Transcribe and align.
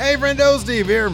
Hey, 0.00 0.16
friendo, 0.16 0.58
Steve 0.58 0.86
here. 0.86 1.12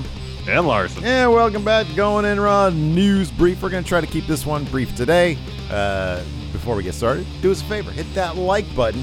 And 0.48 0.66
Larson. 0.66 1.02
Yeah, 1.02 1.26
welcome 1.26 1.64
back 1.64 1.88
to 1.88 1.92
Going 1.94 2.24
In 2.24 2.38
Raw 2.38 2.70
News 2.70 3.32
Brief. 3.32 3.60
We're 3.60 3.68
going 3.70 3.82
to 3.82 3.88
try 3.88 4.00
to 4.00 4.06
keep 4.06 4.26
this 4.28 4.46
one 4.46 4.64
brief 4.66 4.94
today. 4.94 5.36
Uh, 5.70 6.22
before 6.52 6.76
we 6.76 6.84
get 6.84 6.94
started, 6.94 7.26
do 7.42 7.50
us 7.50 7.60
a 7.62 7.64
favor 7.64 7.90
hit 7.90 8.06
that 8.14 8.36
like 8.36 8.64
button, 8.76 9.02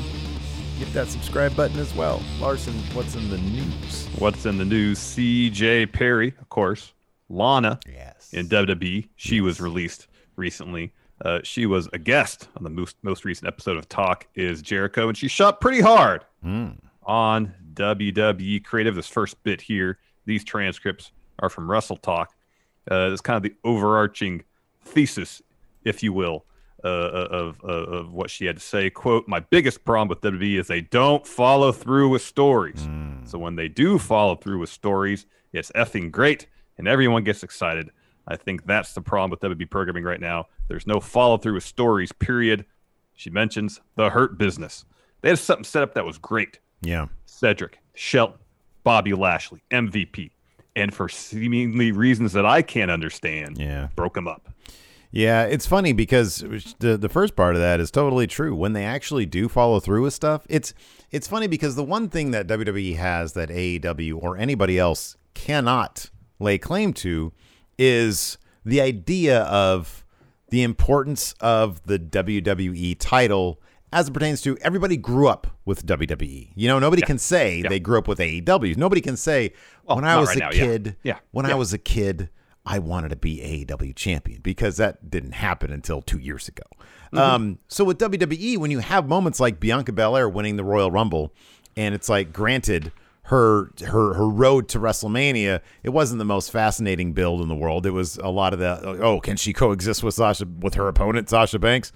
hit 0.79 0.91
that 0.93 1.07
subscribe 1.07 1.53
button 1.57 1.77
as 1.79 1.93
well. 1.95 2.23
Larson, 2.39 2.73
what's 2.93 3.15
in 3.15 3.29
the 3.29 3.37
news? 3.39 4.07
What's 4.19 4.45
in 4.45 4.57
the 4.57 4.63
news? 4.63 4.99
CJ 4.99 5.91
Perry, 5.91 6.33
of 6.39 6.47
course. 6.47 6.93
Lana 7.27 7.77
Yes. 7.85 8.29
in 8.31 8.47
WWE. 8.47 9.09
She 9.17 9.41
was 9.41 9.59
released 9.59 10.07
recently. 10.37 10.93
Uh, 11.23 11.39
she 11.43 11.65
was 11.65 11.89
a 11.91 11.99
guest 11.99 12.47
on 12.55 12.63
the 12.63 12.69
most, 12.69 12.95
most 13.01 13.25
recent 13.25 13.47
episode 13.49 13.75
of 13.77 13.89
Talk 13.89 14.27
is 14.35 14.61
Jericho, 14.61 15.09
and 15.09 15.17
she 15.17 15.27
shot 15.27 15.59
pretty 15.59 15.81
hard 15.81 16.23
Mm. 16.45 16.77
on 17.05 17.53
WWE 17.73 18.63
Creative. 18.63 18.95
This 18.95 19.07
first 19.07 19.41
bit 19.43 19.61
here, 19.61 19.99
these 20.25 20.43
transcripts 20.43 21.11
are 21.39 21.49
from 21.49 21.69
Wrestle 21.69 21.97
Talk. 21.97 22.33
Uh, 22.89 23.09
it's 23.11 23.21
kind 23.21 23.37
of 23.37 23.43
the 23.43 23.55
overarching 23.63 24.43
thesis, 24.83 25.41
if 25.83 26.03
you 26.03 26.13
will, 26.13 26.45
uh, 26.83 26.87
of, 26.87 27.61
of 27.61 27.87
of 27.89 28.13
what 28.13 28.29
she 28.29 28.45
had 28.45 28.57
to 28.57 28.61
say. 28.61 28.89
"Quote: 28.89 29.27
My 29.27 29.39
biggest 29.39 29.85
problem 29.85 30.09
with 30.09 30.21
WWE 30.21 30.59
is 30.59 30.67
they 30.67 30.81
don't 30.81 31.25
follow 31.25 31.71
through 31.71 32.09
with 32.09 32.21
stories. 32.21 32.87
So 33.25 33.37
when 33.39 33.55
they 33.55 33.69
do 33.69 33.97
follow 33.97 34.35
through 34.35 34.59
with 34.59 34.69
stories, 34.69 35.25
it's 35.53 35.71
effing 35.71 36.11
great, 36.11 36.47
and 36.77 36.87
everyone 36.87 37.23
gets 37.23 37.41
excited. 37.43 37.89
I 38.27 38.35
think 38.35 38.65
that's 38.65 38.93
the 38.93 39.01
problem 39.01 39.31
with 39.31 39.39
WWE 39.39 39.69
programming 39.69 40.03
right 40.03 40.19
now. 40.19 40.47
There's 40.67 40.87
no 40.87 40.99
follow 40.99 41.37
through 41.37 41.55
with 41.55 41.63
stories. 41.63 42.11
Period." 42.11 42.65
She 43.15 43.29
mentions 43.29 43.79
the 43.95 44.09
Hurt 44.09 44.37
Business. 44.37 44.85
They 45.21 45.29
had 45.29 45.39
something 45.39 45.63
set 45.63 45.83
up 45.83 45.93
that 45.93 46.03
was 46.03 46.17
great. 46.17 46.59
Yeah. 46.81 47.07
Cedric, 47.33 47.79
Shelton, 47.95 48.39
Bobby 48.83 49.13
Lashley, 49.13 49.61
MVP. 49.71 50.31
And 50.75 50.93
for 50.93 51.07
seemingly 51.09 51.91
reasons 51.91 52.33
that 52.33 52.45
I 52.45 52.61
can't 52.61 52.89
understand, 52.91 53.57
Yeah. 53.59 53.89
broke 53.95 54.15
them 54.15 54.27
up. 54.27 54.49
Yeah, 55.11 55.43
it's 55.43 55.67
funny 55.67 55.93
because 55.93 56.43
the 56.79 56.97
the 56.97 57.09
first 57.09 57.35
part 57.35 57.53
of 57.55 57.61
that 57.61 57.79
is 57.79 57.91
totally 57.91 58.25
true. 58.25 58.55
When 58.55 58.73
they 58.73 58.83
actually 58.83 59.27
do 59.27 59.47
follow 59.47 59.79
through 59.79 60.01
with 60.01 60.13
stuff, 60.15 60.47
it's 60.49 60.73
it's 61.11 61.27
funny 61.27 61.45
because 61.45 61.75
the 61.75 61.83
one 61.83 62.09
thing 62.09 62.31
that 62.31 62.47
WWE 62.47 62.95
has 62.95 63.33
that 63.33 63.49
AEW 63.49 64.17
or 64.23 64.37
anybody 64.37 64.79
else 64.79 65.15
cannot 65.35 66.09
lay 66.39 66.57
claim 66.57 66.93
to 66.93 67.31
is 67.77 68.39
the 68.65 68.81
idea 68.81 69.41
of 69.43 70.03
the 70.49 70.63
importance 70.63 71.33
of 71.39 71.83
the 71.83 71.99
WWE 71.99 72.95
title 72.99 73.61
as 73.93 74.07
it 74.09 74.11
pertains 74.13 74.41
to 74.41 74.57
everybody 74.61 74.97
grew 74.97 75.27
up 75.27 75.47
with 75.65 75.85
WWE. 75.85 76.51
You 76.55 76.67
know, 76.67 76.79
nobody 76.79 77.01
can 77.03 77.17
say 77.17 77.61
they 77.61 77.79
grew 77.79 77.97
up 77.99 78.07
with 78.07 78.19
AEW. 78.19 78.75
Nobody 78.75 79.01
can 79.01 79.15
say 79.15 79.53
Well, 79.85 79.97
when 79.97 80.05
I 80.05 80.19
was 80.19 80.29
right 80.29 80.37
a 80.37 80.39
now, 80.39 80.51
yeah. 80.51 80.61
kid, 80.65 80.95
Yeah. 81.03 81.19
when 81.31 81.45
Yeah. 81.45 81.51
I 81.53 81.55
was 81.55 81.73
a 81.73 81.77
kid, 81.77 82.29
I 82.65 82.79
wanted 82.79 83.09
to 83.09 83.15
be 83.15 83.39
AEW 83.39 83.93
champion 83.95 84.41
because 84.41 84.77
that 84.77 85.09
didn't 85.09 85.33
happen 85.33 85.71
until 85.71 86.01
two 86.01 86.17
years 86.19 86.47
ago. 86.47 86.63
Mm-hmm. 87.13 87.17
Um, 87.17 87.59
so 87.67 87.83
with 87.85 87.99
WWE, 87.99 88.57
when 88.57 88.71
you 88.71 88.79
have 88.79 89.07
moments 89.07 89.39
like 89.39 89.59
Bianca 89.59 89.91
Belair 89.91 90.27
winning 90.27 90.55
the 90.55 90.63
Royal 90.63 90.89
Rumble, 90.89 91.33
and 91.75 91.93
it's 91.93 92.09
like, 92.09 92.33
granted, 92.33 92.91
her 93.27 93.69
her 93.85 94.13
her 94.15 94.27
road 94.27 94.67
to 94.69 94.79
WrestleMania, 94.79 95.61
it 95.83 95.89
wasn't 95.89 96.19
the 96.19 96.25
most 96.25 96.51
fascinating 96.51 97.13
build 97.13 97.41
in 97.41 97.47
the 97.47 97.55
world. 97.55 97.85
It 97.85 97.91
was 97.91 98.17
a 98.17 98.29
lot 98.29 98.53
of 98.53 98.59
the 98.59 98.79
oh, 99.01 99.19
can 99.19 99.37
she 99.37 99.53
coexist 99.53 100.03
with 100.03 100.13
Sasha 100.15 100.45
with 100.45 100.73
her 100.73 100.87
opponent 100.87 101.29
Sasha 101.29 101.59
Banks? 101.59 101.91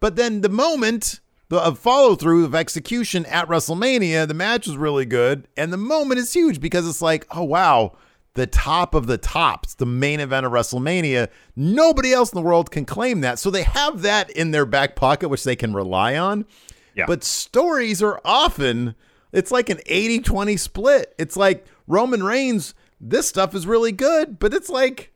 But 0.00 0.16
then 0.16 0.40
the 0.40 0.48
moment 0.48 1.20
the 1.50 1.58
of 1.58 1.78
follow 1.78 2.14
through 2.14 2.44
of 2.44 2.54
execution 2.54 3.26
at 3.26 3.48
WrestleMania, 3.48 4.26
the 4.26 4.34
match 4.34 4.66
was 4.66 4.76
really 4.76 5.04
good, 5.04 5.48
and 5.56 5.72
the 5.72 5.76
moment 5.76 6.20
is 6.20 6.32
huge 6.32 6.60
because 6.60 6.88
it's 6.88 7.02
like, 7.02 7.26
oh 7.32 7.42
wow, 7.42 7.96
the 8.34 8.46
top 8.46 8.94
of 8.94 9.08
the 9.08 9.18
tops, 9.18 9.74
the 9.74 9.84
main 9.84 10.20
event 10.20 10.46
of 10.46 10.52
WrestleMania. 10.52 11.28
Nobody 11.56 12.12
else 12.12 12.32
in 12.32 12.36
the 12.36 12.42
world 12.42 12.70
can 12.70 12.84
claim 12.84 13.20
that, 13.22 13.38
so 13.38 13.50
they 13.50 13.64
have 13.64 14.02
that 14.02 14.30
in 14.30 14.52
their 14.52 14.64
back 14.64 14.94
pocket, 14.94 15.28
which 15.28 15.44
they 15.44 15.56
can 15.56 15.74
rely 15.74 16.16
on. 16.16 16.46
Yeah. 16.94 17.06
But 17.06 17.24
stories 17.24 18.00
are 18.00 18.20
often 18.24 18.94
it's 19.32 19.50
like 19.50 19.70
an 19.70 19.78
80-20 19.78 20.58
split. 20.58 21.14
It's 21.18 21.36
like 21.36 21.66
Roman 21.86 22.22
Reigns, 22.22 22.74
this 23.00 23.28
stuff 23.28 23.54
is 23.54 23.66
really 23.66 23.92
good, 23.92 24.38
but 24.38 24.54
it's 24.54 24.68
like 24.68 25.09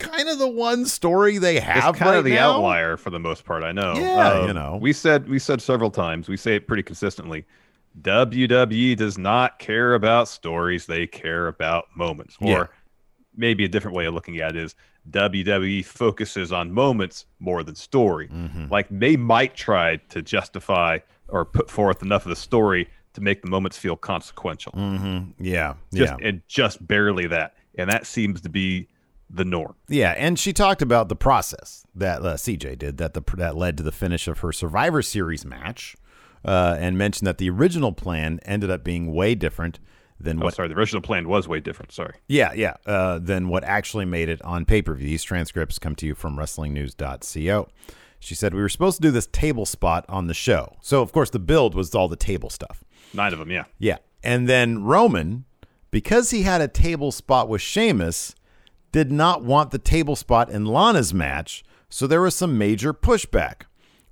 kind 0.00 0.28
of 0.28 0.38
the 0.38 0.48
one 0.48 0.84
story 0.86 1.38
they 1.38 1.60
have 1.60 1.76
It's 1.90 1.98
kind 1.98 2.10
right 2.10 2.18
of 2.18 2.24
the 2.24 2.34
now. 2.34 2.54
outlier 2.56 2.96
for 2.96 3.10
the 3.10 3.20
most 3.20 3.44
part. 3.44 3.62
I 3.62 3.70
know. 3.72 3.94
Yeah, 3.94 4.32
Um, 4.40 4.48
you 4.48 4.52
know. 4.54 4.78
We 4.80 4.92
said 4.92 5.28
we 5.28 5.38
said 5.38 5.62
several 5.62 5.90
times. 5.90 6.28
We 6.28 6.36
say 6.36 6.56
it 6.56 6.66
pretty 6.66 6.82
consistently. 6.82 7.44
WWE 8.02 8.96
does 8.96 9.18
not 9.18 9.58
care 9.58 9.94
about 9.94 10.28
stories; 10.28 10.86
they 10.86 11.06
care 11.06 11.46
about 11.48 11.86
moments. 11.96 12.36
Or 12.40 12.46
Yeah. 12.48 12.66
maybe 13.36 13.64
a 13.64 13.68
different 13.68 13.96
way 13.96 14.06
of 14.06 14.14
looking 14.14 14.38
at 14.38 14.56
it 14.56 14.62
is 14.62 14.74
WWE 15.10 15.84
focuses 15.84 16.52
on 16.52 16.72
moments 16.72 17.26
more 17.40 17.62
than 17.62 17.74
story. 17.74 18.28
Mm-hmm. 18.28 18.66
Like 18.70 18.86
they 18.90 19.16
might 19.16 19.54
try 19.54 19.96
to 20.10 20.22
justify 20.22 20.98
or 21.28 21.44
put 21.44 21.70
forth 21.70 22.02
enough 22.02 22.24
of 22.26 22.30
the 22.30 22.36
story 22.36 22.88
to 23.14 23.20
make 23.20 23.42
the 23.42 23.48
moments 23.48 23.76
feel 23.76 23.96
consequential. 23.96 24.72
Mm-hmm. 24.72 25.42
Yeah, 25.44 25.74
Just 25.92 26.14
yeah, 26.20 26.28
and 26.28 26.42
just 26.48 26.86
barely 26.86 27.26
that. 27.28 27.54
And 27.76 27.90
that 27.90 28.06
seems 28.06 28.40
to 28.42 28.48
be 28.48 28.88
the 29.32 29.44
norm. 29.44 29.76
yeah. 29.88 30.10
And 30.16 30.38
she 30.38 30.52
talked 30.52 30.82
about 30.82 31.08
the 31.08 31.16
process 31.16 31.86
that 31.94 32.22
uh, 32.22 32.34
CJ 32.34 32.78
did 32.78 32.98
that 32.98 33.14
the 33.14 33.22
that 33.36 33.56
led 33.56 33.76
to 33.76 33.82
the 33.82 33.92
finish 33.92 34.26
of 34.26 34.40
her 34.40 34.52
Survivor 34.52 35.02
Series 35.02 35.44
match, 35.44 35.96
uh, 36.44 36.76
and 36.80 36.98
mentioned 36.98 37.26
that 37.28 37.38
the 37.38 37.48
original 37.50 37.92
plan 37.92 38.40
ended 38.44 38.70
up 38.70 38.82
being 38.82 39.14
way 39.14 39.34
different 39.34 39.78
than 40.18 40.38
Oh, 40.40 40.46
what 40.46 40.54
sorry, 40.54 40.68
the 40.68 40.74
original 40.74 41.00
plan 41.00 41.28
was 41.28 41.46
way 41.48 41.60
different. 41.60 41.92
Sorry. 41.92 42.14
Yeah, 42.28 42.52
yeah. 42.54 42.74
Uh, 42.84 43.18
than 43.20 43.48
what 43.48 43.62
actually 43.64 44.04
made 44.04 44.28
it 44.28 44.42
on 44.42 44.64
pay 44.64 44.82
per 44.82 44.94
view. 44.94 45.06
These 45.06 45.22
transcripts 45.22 45.78
come 45.78 45.94
to 45.96 46.06
you 46.06 46.14
from 46.14 46.36
WrestlingNews.co. 46.36 47.68
She 48.18 48.34
said 48.34 48.52
we 48.52 48.60
were 48.60 48.68
supposed 48.68 48.96
to 48.96 49.02
do 49.02 49.10
this 49.10 49.28
table 49.28 49.64
spot 49.64 50.04
on 50.08 50.26
the 50.26 50.34
show. 50.34 50.76
So 50.82 51.00
of 51.02 51.12
course 51.12 51.30
the 51.30 51.38
build 51.38 51.74
was 51.74 51.94
all 51.94 52.08
the 52.08 52.16
table 52.16 52.50
stuff. 52.50 52.84
Nine 53.14 53.32
of 53.32 53.38
them, 53.38 53.50
yeah. 53.50 53.64
Yeah, 53.78 53.96
and 54.22 54.48
then 54.48 54.84
Roman, 54.84 55.44
because 55.90 56.30
he 56.30 56.42
had 56.42 56.60
a 56.60 56.68
table 56.68 57.12
spot 57.12 57.48
with 57.48 57.62
Sheamus, 57.62 58.34
did 58.92 59.10
not 59.12 59.44
want 59.44 59.70
the 59.70 59.78
table 59.78 60.16
spot 60.16 60.50
in 60.50 60.64
Lana's 60.66 61.14
match. 61.14 61.64
So 61.88 62.06
there 62.06 62.22
was 62.22 62.34
some 62.34 62.58
major 62.58 62.92
pushback. 62.92 63.62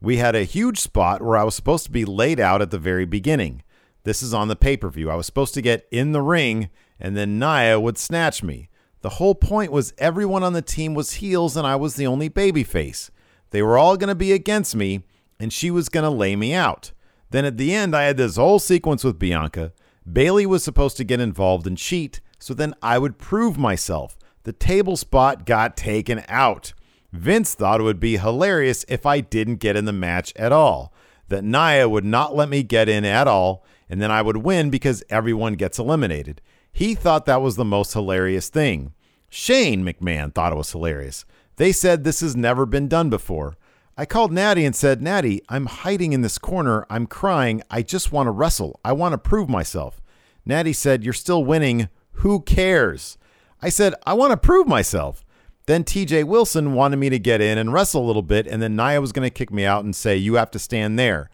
We 0.01 0.19
had 0.19 0.35
a 0.35 0.45
huge 0.45 0.79
spot 0.79 1.23
where 1.23 1.37
I 1.37 1.45
was 1.45 1.55
supposed 1.55 1.85
to 1.85 1.91
be 1.91 2.05
laid 2.05 2.39
out 2.39 2.63
at 2.63 2.71
the 2.71 2.79
very 2.79 3.05
beginning. 3.05 3.63
This 4.05 4.23
is 4.23 4.33
on 4.33 4.49
the 4.49 4.57
pay 4.57 4.77
per 4.77 4.89
view. 4.89 5.11
I 5.11 5.17
was 5.17 5.27
supposed 5.27 5.55
to 5.55 5.63
get 5.63 5.87
in 5.91 6.13
the 6.13 6.23
ring, 6.23 6.71
and 7.01 7.17
then 7.17 7.39
Nia 7.39 7.81
would 7.81 7.99
snatch 7.99 8.43
me. 8.43 8.69
The 9.01 9.11
whole 9.11 9.35
point 9.35 9.71
was 9.71 9.95
everyone 9.99 10.43
on 10.43 10.53
the 10.53 10.63
team 10.63 10.95
was 10.95 11.15
heels, 11.15 11.57
and 11.57 11.67
I 11.67 11.77
was 11.77 11.95
the 11.95 12.07
only 12.07 12.29
babyface. 12.29 13.11
They 13.51 13.63
were 13.63 13.79
all 13.79 13.97
going 13.97 14.09
to 14.09 14.15
be 14.15 14.33
against 14.33 14.75
me, 14.75 15.05
and 15.39 15.53
she 15.53 15.71
was 15.71 15.89
going 15.89 16.05
to 16.05 16.11
lay 16.11 16.37
me 16.37 16.53
out. 16.53 16.93
Then 17.31 17.45
at 17.45 17.57
the 17.57 17.75
end, 17.75 17.95
I 17.95 18.05
had 18.05 18.17
this 18.17 18.37
whole 18.37 18.59
sequence 18.59 19.05
with 19.05 19.19
Bianca. 19.19 19.73
Bayley 20.11 20.47
was 20.47 20.65
supposed 20.65 20.97
to 20.97 21.05
get 21.05 21.21
involved 21.21 21.67
and 21.67 21.79
cheat, 21.79 22.21
so 22.39 22.55
then 22.55 22.75
I 22.83 22.99
would 22.99 23.19
prove 23.19 23.59
myself. 23.59 24.18
The 24.49 24.55
table 24.55 24.97
spot 24.97 25.45
got 25.45 25.77
taken 25.77 26.25
out. 26.27 26.73
Vince 27.13 27.53
thought 27.53 27.81
it 27.81 27.83
would 27.83 28.01
be 28.01 28.17
hilarious 28.17 28.83
if 28.89 29.05
I 29.05 29.21
didn't 29.21 29.57
get 29.57 29.77
in 29.77 29.85
the 29.85 29.93
match 29.93 30.33
at 30.37 30.53
all. 30.53 30.91
That 31.29 31.45
Nia 31.45 31.87
would 31.87 32.07
not 32.07 32.35
let 32.35 32.49
me 32.49 32.63
get 32.63 32.89
in 32.89 33.05
at 33.05 33.29
all, 33.29 33.63
and 33.91 34.01
then 34.01 34.11
I 34.11 34.23
would 34.23 34.39
win 34.39 34.71
because 34.71 35.05
everyone 35.11 35.53
gets 35.53 35.79
eliminated. 35.79 36.41
He 36.73 36.95
thought 36.95 37.27
that 37.27 37.43
was 37.43 37.57
the 37.57 37.65
most 37.67 37.93
hilarious 37.93 38.49
thing. 38.49 38.95
Shane 39.29 39.85
McMahon 39.85 40.35
thought 40.35 40.53
it 40.53 40.57
was 40.57 40.73
hilarious. 40.73 41.27
They 41.57 41.71
said 41.71 42.05
this 42.05 42.21
has 42.21 42.35
never 42.35 42.65
been 42.65 42.89
done 42.89 43.11
before. 43.11 43.59
I 43.99 44.07
called 44.07 44.33
Natty 44.33 44.65
and 44.65 44.75
said, 44.75 45.03
Natty, 45.03 45.43
I'm 45.51 45.67
hiding 45.67 46.15
in 46.15 46.23
this 46.23 46.39
corner. 46.39 46.87
I'm 46.89 47.07
crying. 47.07 47.63
I 47.71 47.83
just 47.83 48.13
want 48.13 48.29
to 48.29 48.31
wrestle. 48.31 48.81
I 48.83 48.93
want 48.93 49.13
to 49.13 49.19
prove 49.19 49.51
myself. 49.51 50.01
Natty 50.47 50.73
said, 50.73 51.05
You're 51.05 51.13
still 51.13 51.45
winning. 51.45 51.91
Who 52.13 52.41
cares? 52.41 53.19
I 53.61 53.69
said, 53.69 53.95
I 54.07 54.15
want 54.15 54.31
to 54.31 54.37
prove 54.37 54.67
myself. 54.67 55.25
Then 55.67 55.85
TJ 55.85 56.25
Wilson 56.25 56.73
wanted 56.73 56.97
me 56.97 57.11
to 57.11 57.19
get 57.19 57.41
in 57.41 57.59
and 57.59 57.73
wrestle 57.73 58.03
a 58.03 58.07
little 58.07 58.23
bit, 58.23 58.47
and 58.47 58.63
then 58.63 58.75
Nia 58.75 59.01
was 59.01 59.13
going 59.13 59.27
to 59.27 59.35
kick 59.35 59.51
me 59.51 59.67
out 59.67 59.85
and 59.85 59.95
say, 59.95 60.17
You 60.17 60.35
have 60.35 60.51
to 60.53 60.59
stand 60.59 60.99
there. 60.99 61.29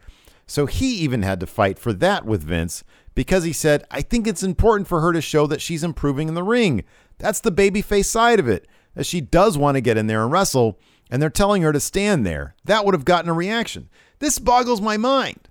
So 0.47 0.67
he 0.67 0.97
even 0.97 1.23
had 1.23 1.41
to 1.41 1.47
fight 1.47 1.79
for 1.79 1.93
that 1.95 2.25
with 2.25 2.43
Vince 2.43 2.83
because 3.15 3.45
he 3.45 3.53
said, 3.53 3.85
I 3.91 4.03
think 4.03 4.27
it's 4.27 4.43
important 4.43 4.89
for 4.89 5.01
her 5.01 5.13
to 5.13 5.21
show 5.21 5.47
that 5.47 5.61
she's 5.61 5.85
improving 5.85 6.29
in 6.29 6.35
the 6.35 6.43
ring. 6.43 6.85
That's 7.19 7.41
the 7.41 7.53
babyface 7.53 8.07
side 8.07 8.41
of 8.41 8.49
it, 8.49 8.67
that 8.95 9.07
she 9.07 9.21
does 9.21 9.57
want 9.57 9.77
to 9.77 9.81
get 9.81 9.97
in 9.97 10.09
there 10.09 10.23
and 10.23 10.33
wrestle, 10.33 10.79
and 11.11 11.23
they're 11.23 11.31
telling 11.31 11.63
her 11.63 11.73
to 11.73 11.81
stand 11.81 12.27
there. 12.27 12.57
That 12.65 12.85
would 12.85 12.95
have 12.95 13.05
gotten 13.05 13.31
a 13.31 13.35
reaction. 13.35 13.89
This 14.19 14.39
boggles 14.39 14.81
my 14.81 14.97
mind. 14.97 15.49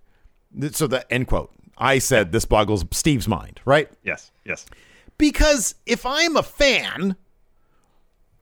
So 0.72 0.88
the 0.88 1.12
end 1.12 1.28
quote. 1.28 1.52
I 1.78 2.00
said 2.00 2.32
this 2.32 2.46
boggles 2.46 2.86
Steve's 2.92 3.28
mind, 3.28 3.62
right? 3.66 3.90
Yes, 4.04 4.32
yes. 4.46 4.66
Because 5.18 5.76
if 5.86 6.06
I'm 6.06 6.36
a 6.36 6.44
fan, 6.44 7.16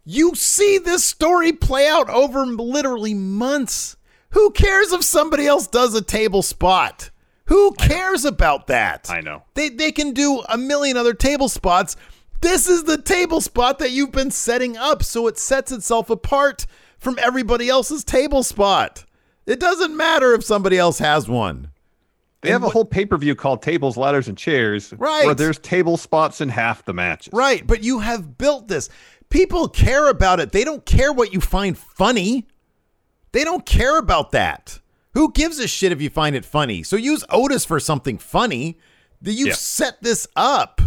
you 0.03 0.35
see 0.35 0.77
this 0.77 1.03
story 1.03 1.53
play 1.53 1.87
out 1.87 2.09
over 2.09 2.45
literally 2.45 3.13
months. 3.13 3.97
Who 4.31 4.51
cares 4.51 4.91
if 4.91 5.03
somebody 5.03 5.45
else 5.45 5.67
does 5.67 5.93
a 5.93 6.01
table 6.01 6.41
spot? 6.41 7.11
Who 7.45 7.73
cares 7.73 8.23
about 8.23 8.67
that? 8.67 9.09
I 9.09 9.21
know. 9.21 9.43
They 9.55 9.69
they 9.69 9.91
can 9.91 10.13
do 10.13 10.41
a 10.47 10.57
million 10.57 10.95
other 10.95 11.13
table 11.13 11.49
spots. 11.49 11.97
This 12.39 12.67
is 12.67 12.85
the 12.85 12.99
table 12.99 13.41
spot 13.41 13.77
that 13.79 13.91
you've 13.91 14.13
been 14.13 14.31
setting 14.31 14.77
up, 14.77 15.03
so 15.03 15.27
it 15.27 15.37
sets 15.37 15.71
itself 15.71 16.09
apart 16.09 16.65
from 16.97 17.19
everybody 17.19 17.67
else's 17.67 18.03
table 18.03 18.41
spot. 18.43 19.05
It 19.45 19.59
doesn't 19.59 19.97
matter 19.97 20.33
if 20.33 20.43
somebody 20.43 20.77
else 20.77 20.99
has 20.99 21.27
one. 21.27 21.70
They 22.41 22.49
have 22.51 22.63
a 22.63 22.69
whole 22.69 22.85
pay 22.85 23.05
per 23.05 23.17
view 23.17 23.35
called 23.35 23.61
Tables, 23.61 23.97
Ladders, 23.97 24.27
and 24.27 24.37
Chairs, 24.37 24.93
Right. 24.97 25.25
Where 25.25 25.35
there's 25.35 25.59
table 25.59 25.95
spots 25.97 26.41
in 26.41 26.49
half 26.49 26.83
the 26.85 26.93
matches. 26.93 27.31
Right, 27.33 27.65
but 27.65 27.83
you 27.83 27.99
have 27.99 28.37
built 28.37 28.67
this. 28.67 28.89
People 29.29 29.67
care 29.69 30.09
about 30.09 30.39
it. 30.39 30.51
They 30.51 30.63
don't 30.63 30.85
care 30.85 31.13
what 31.13 31.33
you 31.33 31.39
find 31.39 31.77
funny. 31.77 32.47
They 33.31 33.43
don't 33.43 33.65
care 33.65 33.97
about 33.97 34.31
that. 34.31 34.79
Who 35.13 35.31
gives 35.31 35.59
a 35.59 35.67
shit 35.67 35.91
if 35.91 36.01
you 36.01 36.09
find 36.09 36.35
it 36.35 36.43
funny? 36.45 36.83
So 36.83 36.95
use 36.95 37.23
Otis 37.29 37.63
for 37.63 37.79
something 37.79 38.17
funny. 38.17 38.77
That 39.21 39.33
you 39.33 39.47
Yeah. 39.47 39.53
set 39.53 40.01
this 40.01 40.27
up. 40.35 40.81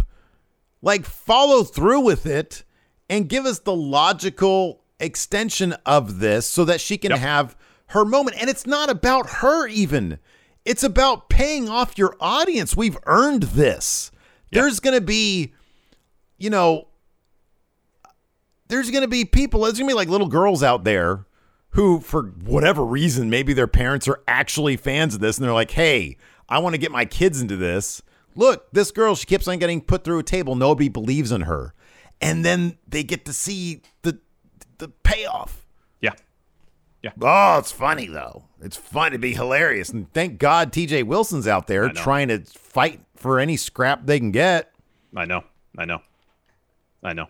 Like 0.81 1.05
follow 1.05 1.63
through 1.63 2.01
with 2.01 2.25
it 2.25 2.63
and 3.09 3.29
give 3.29 3.45
us 3.45 3.59
the 3.59 3.75
logical 3.75 4.83
extension 4.99 5.73
of 5.85 6.19
this 6.19 6.45
so 6.47 6.65
that 6.65 6.81
she 6.81 6.97
can 6.97 7.11
Yep. 7.11 7.19
have 7.21 7.55
her 7.87 8.03
moment. 8.03 8.35
And 8.39 8.49
it's 8.49 8.65
not 8.67 8.89
about 8.89 9.29
her 9.41 9.67
even. 9.67 10.19
It's 10.65 10.83
about 10.83 11.29
paying 11.29 11.69
off 11.69 11.97
your 11.97 12.15
audience. 12.19 12.75
We've 12.75 12.97
earned 13.05 13.43
this. 13.43 14.11
There's 14.51 14.79
going 14.79 14.95
to 14.95 15.01
be 15.01 15.53
you 16.37 16.49
know, 16.49 16.87
there's 18.67 18.91
going 18.91 19.03
to 19.03 19.07
be 19.07 19.25
people, 19.25 19.61
there's 19.61 19.77
going 19.77 19.87
to 19.87 19.91
be 19.91 19.95
like 19.95 20.09
little 20.09 20.27
girls 20.27 20.63
out 20.63 20.83
there 20.83 21.25
who, 21.71 21.99
for 21.99 22.23
whatever 22.23 22.83
reason, 22.85 23.29
maybe 23.29 23.53
their 23.53 23.67
parents 23.67 24.07
are 24.07 24.21
actually 24.27 24.77
fans 24.77 25.15
of 25.15 25.21
this 25.21 25.37
and 25.37 25.45
they're 25.45 25.53
like, 25.53 25.71
hey, 25.71 26.17
I 26.49 26.59
want 26.59 26.73
to 26.73 26.77
get 26.77 26.91
my 26.91 27.05
kids 27.05 27.41
into 27.41 27.55
this. 27.55 28.01
Look, 28.35 28.71
this 28.71 28.91
girl, 28.91 29.15
she 29.15 29.25
keeps 29.25 29.47
on 29.47 29.59
getting 29.59 29.81
put 29.81 30.03
through 30.03 30.19
a 30.19 30.23
table. 30.23 30.55
Nobody 30.55 30.89
believes 30.89 31.31
in 31.31 31.41
her. 31.41 31.73
And 32.21 32.43
then 32.43 32.77
they 32.87 33.03
get 33.03 33.25
to 33.25 33.33
see 33.33 33.81
the 34.01 34.19
the 34.77 34.89
payoff. 34.89 35.65
Yeah. 36.01 36.13
Yeah. 37.01 37.11
Oh, 37.21 37.59
it's 37.59 37.71
funny 37.71 38.07
though. 38.07 38.43
It's 38.65 38.75
fun 38.75 39.11
to 39.11 39.19
be 39.19 39.33
hilarious. 39.33 39.89
And 39.89 40.11
thank 40.11 40.39
God 40.39 40.73
TJ 40.73 41.03
Wilson's 41.03 41.47
out 41.47 41.67
there 41.67 41.87
trying 41.89 42.29
to 42.29 42.39
fight 42.39 42.99
for 43.15 43.39
any 43.39 43.57
scrap 43.57 44.05
they 44.07 44.17
can 44.19 44.31
get. 44.31 44.71
I 45.15 45.25
know. 45.25 45.43
I 45.77 45.85
know. 45.85 45.99
I 47.03 47.13
know. 47.13 47.27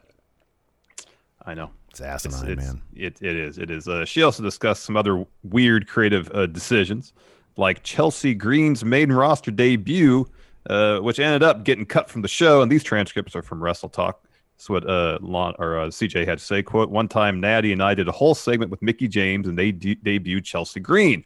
I 1.46 1.54
know. 1.54 1.72
It's 1.90 2.00
asinine, 2.02 2.50
It's- 2.52 2.66
man. 2.68 2.82
It, 2.96 3.22
it 3.22 3.36
is. 3.36 3.58
It 3.58 3.70
is. 3.70 3.88
Uh, 3.88 4.06
she 4.06 4.24
also 4.24 4.42
discussed 4.44 4.84
some 4.84 4.96
other 4.98 5.26
weird 5.44 5.88
creative 5.88 6.32
uh, 6.34 6.46
decisions, 6.46 7.14
like 7.58 7.84
Chelsea 7.84 8.34
Green's 8.34 8.84
maiden 8.86 9.16
roster 9.16 9.52
debut, 9.52 10.26
uh, 10.70 11.00
which 11.00 11.20
ended 11.20 11.44
up 11.44 11.64
getting 11.66 11.86
cut 11.86 12.10
from 12.10 12.22
the 12.22 12.28
show. 12.28 12.62
And 12.62 12.72
these 12.72 12.84
transcripts 12.84 13.36
are 13.36 13.42
from 13.42 13.62
Wrestle 13.64 13.90
Talk. 13.90 14.22
That's 14.58 14.70
what 14.70 14.90
uh, 14.90 15.20
Lon, 15.22 15.54
or 15.60 15.80
uh, 15.80 15.88
CJ 15.88 16.26
had 16.26 16.40
to 16.40 16.44
say. 16.44 16.64
"Quote: 16.64 16.90
One 16.90 17.10
time, 17.10 17.42
Natty 17.42 17.74
and 17.74 17.84
I 17.84 17.94
did 17.94 18.08
a 18.08 18.12
whole 18.14 18.36
segment 18.36 18.72
with 18.72 18.82
Mickie 18.82 19.10
James, 19.10 19.48
and 19.48 19.58
they 19.58 19.72
de- 19.74 19.96
debuted 19.98 20.46
Chelsea 20.46 20.80
Green. 20.80 21.26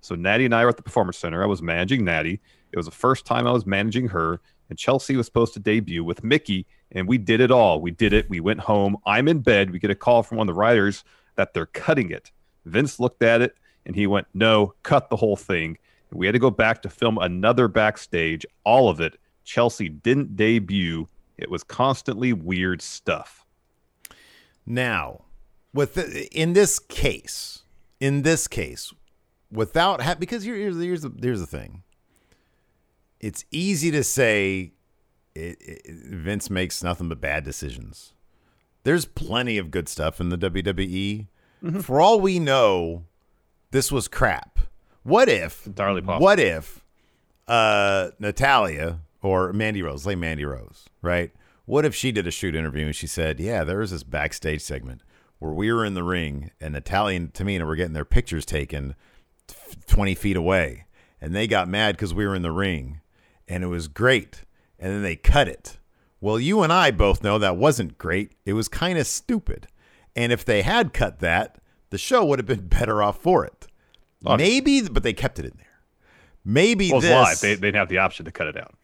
So 0.00 0.14
Natty 0.14 0.44
and 0.44 0.54
I 0.54 0.64
were 0.64 0.70
at 0.70 0.76
the 0.76 0.82
Performance 0.82 1.18
Center. 1.18 1.42
I 1.42 1.46
was 1.46 1.62
managing 1.62 2.04
Natty. 2.04 2.40
It 2.72 2.76
was 2.76 2.86
the 2.86 2.92
first 2.92 3.24
time 3.24 3.46
I 3.46 3.52
was 3.52 3.66
managing 3.66 4.08
her, 4.08 4.40
and 4.68 4.78
Chelsea 4.78 5.16
was 5.16 5.26
supposed 5.26 5.54
to 5.54 5.60
debut 5.60 6.04
with 6.04 6.22
Mickie, 6.22 6.66
and 6.92 7.08
we 7.08 7.18
did 7.18 7.40
it 7.40 7.50
all. 7.50 7.80
We 7.80 7.90
did 7.90 8.12
it. 8.12 8.28
We 8.28 8.40
went 8.40 8.60
home. 8.60 8.96
I'm 9.06 9.28
in 9.28 9.40
bed. 9.40 9.70
We 9.70 9.78
get 9.78 9.90
a 9.90 9.94
call 9.94 10.22
from 10.22 10.38
one 10.38 10.48
of 10.48 10.54
the 10.54 10.58
writers 10.58 11.04
that 11.36 11.54
they're 11.54 11.66
cutting 11.66 12.10
it. 12.10 12.30
Vince 12.64 13.00
looked 13.00 13.22
at 13.22 13.40
it 13.40 13.56
and 13.86 13.96
he 13.96 14.06
went, 14.06 14.26
"No, 14.34 14.74
cut 14.82 15.08
the 15.08 15.16
whole 15.16 15.36
thing." 15.36 15.78
And 16.10 16.18
we 16.18 16.26
had 16.26 16.32
to 16.32 16.38
go 16.38 16.50
back 16.50 16.82
to 16.82 16.90
film 16.90 17.18
another 17.18 17.68
backstage. 17.68 18.44
All 18.64 18.88
of 18.88 19.00
it. 19.00 19.18
Chelsea 19.44 19.88
didn't 19.88 20.36
debut. 20.36 21.08
It 21.38 21.50
was 21.50 21.62
constantly 21.62 22.32
weird 22.32 22.82
stuff. 22.82 23.46
Now, 24.66 25.24
with 25.72 25.94
the, 25.94 26.28
in 26.32 26.52
this 26.52 26.78
case, 26.78 27.62
in 28.00 28.22
this 28.22 28.46
case, 28.46 28.92
without 29.50 30.02
ha- 30.02 30.14
because 30.18 30.42
here- 30.44 30.56
here's 30.56 30.76
here's 30.80 31.02
the, 31.02 31.12
here's 31.20 31.40
the 31.40 31.46
thing. 31.46 31.82
It's 33.20 33.44
easy 33.50 33.90
to 33.90 34.04
say 34.04 34.72
it, 35.34 35.56
it, 35.60 35.82
Vince 35.86 36.50
makes 36.50 36.82
nothing 36.82 37.08
but 37.08 37.20
bad 37.20 37.44
decisions. 37.44 38.12
There's 38.84 39.04
plenty 39.04 39.58
of 39.58 39.70
good 39.70 39.88
stuff 39.88 40.20
in 40.20 40.28
the 40.28 40.38
WWE. 40.38 41.26
For 41.82 42.00
all 42.00 42.20
we 42.20 42.38
know, 42.38 43.04
this 43.72 43.90
was 43.90 44.06
crap. 44.06 44.60
What 45.02 45.28
if 45.28 45.66
entirely 45.66 46.00
possible. 46.00 46.24
What 46.24 46.38
if 46.38 46.84
uh, 47.48 48.10
Natalya 48.20 49.00
or 49.22 49.52
Mandy 49.52 49.82
Rose, 49.82 50.06
like 50.06 50.18
Mandy 50.18 50.44
Rose, 50.44 50.86
right? 51.02 51.32
What 51.64 51.84
if 51.84 51.94
she 51.94 52.12
did 52.12 52.26
a 52.26 52.30
shoot 52.30 52.54
interview 52.54 52.86
and 52.86 52.94
she 52.96 53.06
said, 53.08 53.40
"Yeah, 53.40 53.64
there 53.64 53.78
was 53.78 53.90
this 53.90 54.04
backstage 54.04 54.62
segment 54.62 55.02
where 55.40 55.52
we 55.52 55.72
were 55.72 55.84
in 55.84 55.94
the 55.94 56.02
ring 56.04 56.50
and 56.60 56.74
Natalya 56.74 57.16
and 57.16 57.32
Tamina 57.34 57.66
were 57.66 57.76
getting 57.76 57.92
their 57.94 58.04
pictures 58.04 58.44
taken 58.46 58.94
20 59.86 60.14
feet 60.14 60.36
away, 60.36 60.86
and 61.20 61.34
they 61.34 61.46
got 61.46 61.68
mad 61.68 61.96
because 61.96 62.14
we 62.14 62.26
were 62.26 62.34
in 62.34 62.42
the 62.42 62.52
ring, 62.52 63.00
and 63.46 63.64
it 63.64 63.68
was 63.68 63.88
great, 63.88 64.44
and 64.78 64.92
then 64.92 65.02
they 65.02 65.16
cut 65.16 65.48
it. 65.48 65.78
Well, 66.20 66.38
you 66.40 66.62
and 66.62 66.72
I 66.72 66.90
both 66.90 67.22
know 67.22 67.38
that 67.38 67.56
wasn't 67.56 67.96
great. 67.98 68.32
It 68.44 68.54
was 68.54 68.68
kind 68.68 68.98
of 68.98 69.06
stupid, 69.06 69.68
and 70.16 70.32
if 70.32 70.44
they 70.44 70.62
had 70.62 70.92
cut 70.92 71.20
that, 71.20 71.58
the 71.90 71.98
show 71.98 72.24
would 72.24 72.38
have 72.38 72.46
been 72.46 72.66
better 72.68 73.02
off 73.02 73.18
for 73.20 73.44
it. 73.44 73.66
Maybe, 74.22 74.82
but 74.82 75.02
they 75.04 75.12
kept 75.12 75.38
it 75.38 75.44
in 75.44 75.52
there. 75.56 75.66
Maybe 76.44 76.90
Well, 76.90 77.00
this. 77.00 77.10
live. 77.10 77.40
They, 77.40 77.54
they'd 77.54 77.74
have 77.76 77.88
the 77.88 77.98
option 77.98 78.24
to 78.24 78.32
cut 78.32 78.46
it 78.48 78.56
out. 78.56 78.74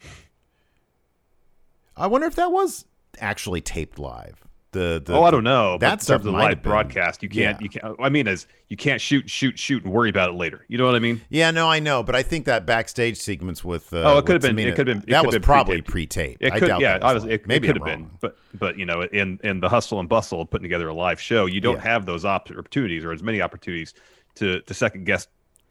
I 1.96 2.06
wonder 2.06 2.26
if 2.26 2.34
that 2.36 2.52
was 2.52 2.84
actually 3.20 3.60
taped 3.60 3.98
live. 3.98 4.44
The, 4.74 5.00
the 5.04 5.14
oh, 5.14 5.22
I 5.22 5.30
don't 5.30 5.44
know. 5.44 5.78
That's 5.78 6.06
but 6.08 6.20
in 6.20 6.26
of 6.28 6.32
might 6.34 6.48
live 6.48 6.62
broadcast, 6.62 7.22
you 7.22 7.28
can't. 7.28 7.60
Yeah. 7.60 7.64
You 7.64 7.68
can't. 7.70 7.96
I 8.00 8.08
mean, 8.08 8.26
as 8.28 8.46
you 8.68 8.76
can't 8.76 9.00
shoot, 9.00 9.30
shoot, 9.30 9.56
shoot, 9.58 9.84
and 9.84 9.92
worry 9.92 10.10
about 10.10 10.30
it 10.30 10.34
later. 10.34 10.64
You 10.68 10.78
know 10.78 10.84
what 10.86 10.96
I 10.96 10.98
mean? 10.98 11.20
Yeah, 11.30 11.52
no, 11.52 11.68
I 11.70 11.78
know, 11.78 12.02
but 12.02 12.16
I 12.16 12.22
think 12.22 12.44
that 12.46 12.66
backstage 12.66 13.16
sequence 13.16 13.62
with 13.64 13.92
uh, 13.92 14.02
Oh, 14.04 14.18
it 14.18 14.26
could 14.26 14.42
have 14.42 14.56
been- 14.56 14.58
it 14.58 14.74
could 14.74 14.88
have 14.88 15.00
been- 15.06 15.10
that 15.12 15.24
was 15.24 15.34
been 15.36 15.42
probably 15.42 15.80
pre-taped. 15.80 16.42
It 16.42 16.52
I 16.52 16.58
could. 16.58 16.66
doubt 16.68 16.80
Yeah, 16.80 16.98
that 16.98 17.14
was 17.14 17.22
I 17.24 17.26
was. 17.28 17.34
It, 17.34 17.46
maybe 17.46 17.68
it 17.68 17.72
could 17.74 17.82
have 17.82 17.98
been. 17.98 18.10
But 18.20 18.36
but 18.58 18.76
you 18.76 18.84
know, 18.84 19.02
in 19.02 19.38
in 19.44 19.60
the 19.60 19.68
hustle 19.68 20.00
and 20.00 20.08
bustle 20.08 20.40
of 20.42 20.50
putting 20.50 20.64
together 20.64 20.88
a 20.88 20.94
live 20.94 21.20
show, 21.20 21.46
you 21.46 21.60
don't 21.60 21.76
Yeah. 21.76 21.82
have 21.82 22.04
those 22.04 22.24
op- 22.24 22.50
opportunities 22.50 23.04
or 23.04 23.12
as 23.12 23.22
many 23.22 23.40
opportunities 23.40 23.94
to 24.34 24.60
to 24.60 24.74
second 24.74 25.04
guess 25.06 25.28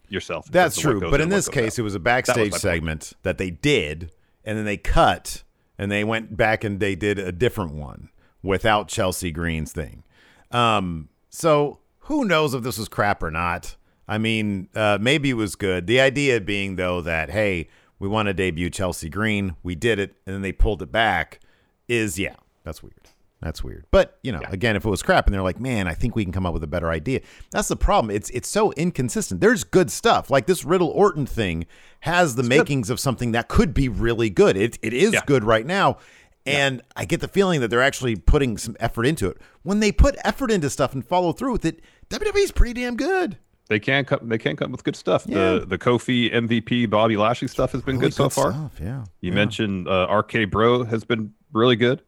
yourself. 0.08 0.48
That's 0.50 0.76
terms 0.78 0.86
of 0.86 0.86
what 0.86 1.00
true, 1.02 1.12
but 1.12 1.16
in 1.16 1.22
in 1.22 1.22
and 1.24 1.32
what 1.32 1.36
this 1.38 1.50
case, 1.50 1.74
out. 1.76 1.80
it 1.80 1.84
was 1.84 1.96
a 1.96 2.00
backstage 2.00 2.52
point. 2.52 2.62
segment 2.62 3.14
that 3.24 3.38
they 3.38 3.50
did, 3.50 4.12
and 4.46 4.58
then 4.58 4.64
they 4.66 4.78
cut, 4.78 5.44
and 5.78 5.92
they 5.92 6.04
went 6.06 6.38
back 6.38 6.64
and 6.64 6.80
they 6.80 6.96
did 6.96 7.20
a 7.20 7.32
different 7.32 7.74
one 7.74 8.10
without 8.44 8.88
Chelsea 8.88 9.32
Green's 9.32 9.72
thing. 9.72 10.04
Um, 10.52 11.10
so 11.30 11.80
who 12.02 12.26
knows 12.26 12.54
if 12.54 12.62
this 12.64 12.78
was 12.78 12.88
crap 12.88 13.24
or 13.24 13.32
not? 13.32 13.76
I 14.08 14.18
mean, 14.18 14.68
uh, 14.76 14.98
maybe 15.02 15.30
it 15.32 15.36
was 15.36 15.56
good. 15.56 15.88
The 15.88 16.00
idea 16.02 16.40
being 16.42 16.76
though 16.76 17.02
that 17.02 17.30
hey, 17.32 17.70
we 18.00 18.08
want 18.08 18.28
to 18.28 18.34
debut 18.34 18.70
Chelsea 18.70 19.10
Green, 19.10 19.56
we 19.64 19.76
did 19.76 19.98
it, 19.98 20.16
and 20.28 20.36
then 20.36 20.42
they 20.42 20.52
pulled 20.52 20.82
it 20.82 20.92
back. 20.92 21.40
Is 21.88 22.20
yeah, 22.20 22.36
that's 22.64 22.84
weird. 22.84 22.94
That's 23.42 23.62
weird. 23.64 23.86
But 23.92 24.20
you 24.24 24.32
know, 24.32 24.42
again, 24.48 24.76
if 24.78 24.86
it 24.86 24.90
was 24.90 25.02
crap 25.04 25.26
and 25.26 25.34
they're 25.34 25.42
like, 25.42 25.60
man, 25.60 25.86
I 25.88 25.94
think 25.94 26.16
we 26.16 26.24
can 26.24 26.32
come 26.32 26.46
up 26.46 26.54
with 26.54 26.64
a 26.64 26.68
better 26.68 26.90
idea. 26.90 27.20
That's 27.52 27.68
the 27.68 27.76
problem. 27.76 28.14
It's 28.16 28.30
it's 28.30 28.48
so 28.48 28.72
inconsistent. 28.74 29.42
There's 29.42 29.64
good 29.64 29.92
stuff. 29.92 30.30
Like 30.30 30.46
this 30.48 30.64
Riddle 30.64 30.90
Orton 30.90 31.26
thing 31.26 31.66
has 32.02 32.36
the 32.36 32.44
makings 32.44 32.90
of 32.90 33.00
something 33.02 33.32
that 33.34 33.48
could 33.50 33.74
be 33.74 33.90
really 33.90 34.30
good. 34.30 34.56
It 34.58 34.80
it 34.82 34.94
is 34.94 35.14
Yeah. 35.14 35.22
good 35.26 35.44
right 35.44 35.66
now. 35.66 35.98
And 36.46 36.82
I 36.98 37.06
get 37.06 37.22
the 37.22 37.28
feeling 37.30 37.62
that 37.62 37.70
they're 37.70 37.82
actually 37.82 38.18
putting 38.18 38.58
some 38.58 38.76
effort 38.80 39.06
into 39.06 39.30
it. 39.30 39.38
When 39.62 39.80
they 39.80 39.92
put 39.94 40.16
effort 40.26 40.52
into 40.52 40.70
stuff 40.70 40.94
and 40.94 41.06
follow 41.06 41.32
through 41.32 41.54
with 41.54 41.64
it, 41.66 41.80
WWE's 42.10 42.52
pretty 42.52 42.82
damn 42.82 42.98
good. 42.98 43.38
They 43.70 43.80
can 43.80 44.04
come. 44.04 44.28
They 44.28 44.38
can 44.38 44.58
come 44.58 44.72
with 44.74 44.84
good 44.84 44.98
stuff. 44.98 45.24
Yeah. 45.26 45.54
The 45.60 45.66
the 45.66 45.78
Kofi 45.78 46.34
MVP 46.34 46.90
Bobby 46.90 47.16
Lashley 47.16 47.48
stuff 47.48 47.72
has 47.72 47.82
been 47.82 47.96
Really 47.98 48.10
good 48.10 48.14
so 48.14 48.30
far. 48.30 48.52
stuff, 48.52 48.74
yeah. 48.82 49.06
You 49.22 49.30
Yeah. 49.30 49.36
mentioned 49.36 49.88
uh, 49.88 50.08
RK 50.12 50.50
Bro 50.52 50.84
has 50.86 51.06
been 51.06 51.34
really 51.54 51.78
good. 51.78 52.02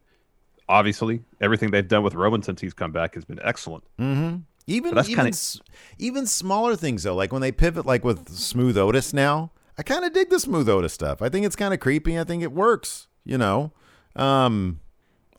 Obviously, 0.68 1.22
everything 1.39 1.70
they've 1.72 1.88
done 1.88 2.04
with 2.04 2.15
Roman 2.15 2.42
since 2.42 2.60
he's 2.60 2.74
come 2.74 2.92
back 2.92 3.13
has 3.15 3.24
been 3.24 3.39
excellent. 3.44 3.84
Mm-hmm. 4.00 4.38
Even 4.68 4.92
even 4.98 5.04
kinda- 5.06 5.27
s- 5.30 5.62
even 6.00 6.25
smaller 6.25 6.75
things 6.75 7.04
though, 7.04 7.15
like 7.15 7.32
when 7.32 7.42
they 7.42 7.51
pivot, 7.51 7.86
like 7.86 8.04
with 8.04 8.27
Smooth 8.30 8.77
Otis 8.77 9.13
now. 9.13 9.51
I 9.77 9.84
kind 9.84 10.04
of 10.06 10.13
dig 10.13 10.30
the 10.30 10.39
Smooth 10.39 10.68
Otis 10.70 10.94
stuff. 10.94 11.22
I 11.22 11.30
think 11.30 11.46
it's 11.46 11.56
kind 11.56 11.74
of 11.74 11.80
creepy. 11.80 12.18
I 12.20 12.24
think 12.24 12.42
it 12.44 12.51
works. 12.51 13.08
You 13.24 13.38
know, 13.38 13.72
um, 14.15 14.79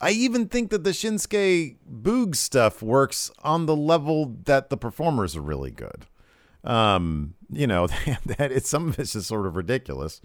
I 0.00 0.10
even 0.10 0.48
think 0.48 0.70
that 0.70 0.84
the 0.84 0.90
Shinsuke 0.90 1.76
Boog 1.90 2.36
stuff 2.36 2.82
works 2.82 3.30
on 3.42 3.66
the 3.66 3.76
level 3.76 4.36
that 4.44 4.70
the 4.70 4.76
performers 4.76 5.36
are 5.36 5.40
really 5.42 5.70
good. 5.70 6.06
Um, 6.64 7.34
you 7.50 7.66
know 7.66 7.86
that 8.26 8.50
it's 8.52 8.68
some 8.68 8.88
of 8.88 8.98
it's 8.98 9.12
just 9.12 9.28
sort 9.28 9.46
of 9.46 9.56
ridiculous, 9.56 10.20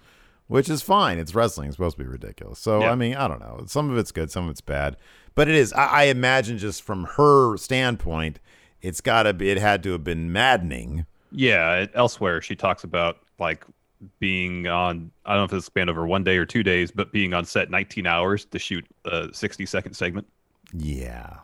which 0.47 0.69
is 0.69 0.81
fine. 0.81 1.19
It's 1.19 1.35
wrestling; 1.35 1.67
it's 1.67 1.77
supposed 1.77 1.97
to 1.97 2.03
be 2.03 2.09
ridiculous. 2.09 2.59
So 2.59 2.81
Yeah. 2.81 2.91
I 2.91 2.95
mean, 2.95 3.15
I 3.15 3.27
don't 3.27 3.39
know. 3.39 3.63
Some 3.67 3.89
of 3.89 3.97
it's 3.97 4.11
good, 4.11 4.31
some 4.31 4.45
of 4.45 4.51
it's 4.51 4.61
bad, 4.61 4.97
but 5.35 5.47
it 5.47 5.55
is. 5.55 5.71
I, 5.73 5.85
I 5.85 6.03
imagine 6.05 6.57
just 6.57 6.81
from 6.81 7.05
her 7.15 7.57
standpoint, 7.57 8.39
it's 8.81 9.01
got 9.01 9.23
to 9.23 9.33
be. 9.33 9.49
It 9.51 9.59
had 9.59 9.83
to 9.83 9.91
have 9.91 10.03
been 10.03 10.31
maddening. 10.31 11.05
Yeah. 11.31 11.85
Elsewhere, 11.93 12.41
she 12.41 12.55
talks 12.55 12.83
about 12.83 13.19
like 13.39 13.65
being 14.19 14.67
on. 14.67 15.11
I 15.25 15.31
don't 15.35 15.39
know 15.41 15.45
if 15.45 15.53
it's 15.53 15.65
spanned 15.65 15.89
over 15.89 16.05
one 16.05 16.23
day 16.23 16.37
or 16.37 16.45
two 16.45 16.63
days, 16.63 16.91
but 16.91 17.11
being 17.11 17.33
on 17.33 17.45
set 17.45 17.69
19 17.69 18.07
hours 18.07 18.45
to 18.45 18.59
shoot 18.59 18.85
a 19.05 19.29
60 19.31 19.65
second 19.65 19.93
segment. 19.93 20.27
Yeah, 20.73 21.35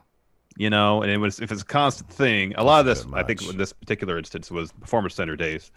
You 0.58 0.70
know, 0.70 1.02
and 1.02 1.12
it 1.12 1.18
was 1.18 1.40
if 1.40 1.52
it's 1.52 1.62
a 1.62 1.66
constant 1.66 2.10
thing. 2.12 2.54
A 2.56 2.64
lot 2.64 2.80
of 2.80 2.86
this, 2.86 3.06
I 3.14 3.24
think, 3.24 3.42
in 3.50 3.58
this 3.58 3.74
particular 3.74 4.18
instance, 4.18 4.50
was 4.50 4.72
Performance 4.72 5.16
Center 5.16 5.36
days, 5.36 5.72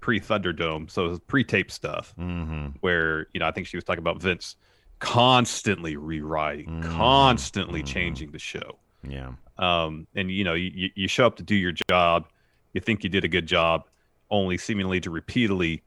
pre 0.00 0.18
Thunderdome, 0.20 0.90
so 0.90 1.06
it 1.06 1.08
was 1.10 1.20
pre-tape 1.20 1.70
stuff. 1.70 2.14
mm-hmm. 2.18 2.68
where 2.80 3.26
you 3.34 3.40
know 3.40 3.46
I 3.46 3.50
think 3.52 3.66
she 3.66 3.76
was 3.76 3.84
talking 3.84 3.98
about 4.00 4.20
Vince 4.22 4.56
constantly 5.00 5.96
rewriting, 5.96 6.82
Mm. 6.82 6.96
constantly 6.96 7.80
Mm-hmm. 7.80 7.86
changing 7.92 8.30
the 8.32 8.38
show. 8.38 8.78
yeah, 9.08 9.32
Um, 9.58 10.06
and 10.16 10.30
you 10.30 10.42
know 10.44 10.54
you- 10.54 10.90
you 10.94 11.06
show 11.08 11.26
up 11.26 11.36
to 11.36 11.42
do 11.42 11.54
your 11.54 11.72
job, 11.88 12.26
you 12.72 12.80
think 12.80 13.04
you 13.04 13.10
did 13.10 13.24
a 13.24 13.28
good 13.28 13.46
job, 13.46 13.84
only 14.30 14.58
seemingly 14.58 15.00
to 15.00 15.10
repeatedly 15.10 15.82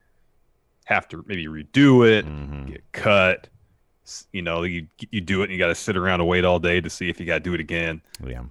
have 0.85 1.07
to 1.09 1.23
maybe 1.27 1.47
redo 1.47 2.07
it, 2.09 2.25
Mhm. 2.25 2.67
get 2.67 2.83
cut. 2.91 3.47
You 4.33 4.41
know 4.41 4.63
you 4.63 4.87
you 5.11 5.21
do 5.21 5.41
it 5.41 5.45
and 5.45 5.53
you 5.53 5.57
got 5.59 5.67
to 5.67 5.75
sit 5.75 5.95
around 5.95 6.19
and 6.19 6.27
wait 6.27 6.43
all 6.43 6.59
day 6.59 6.81
to 6.81 6.89
see 6.89 7.07
if 7.09 7.19
you 7.19 7.25
got 7.25 7.35
to 7.35 7.39
do 7.39 7.53
it 7.53 7.59
again 7.61 8.01
yeah. 8.25 8.43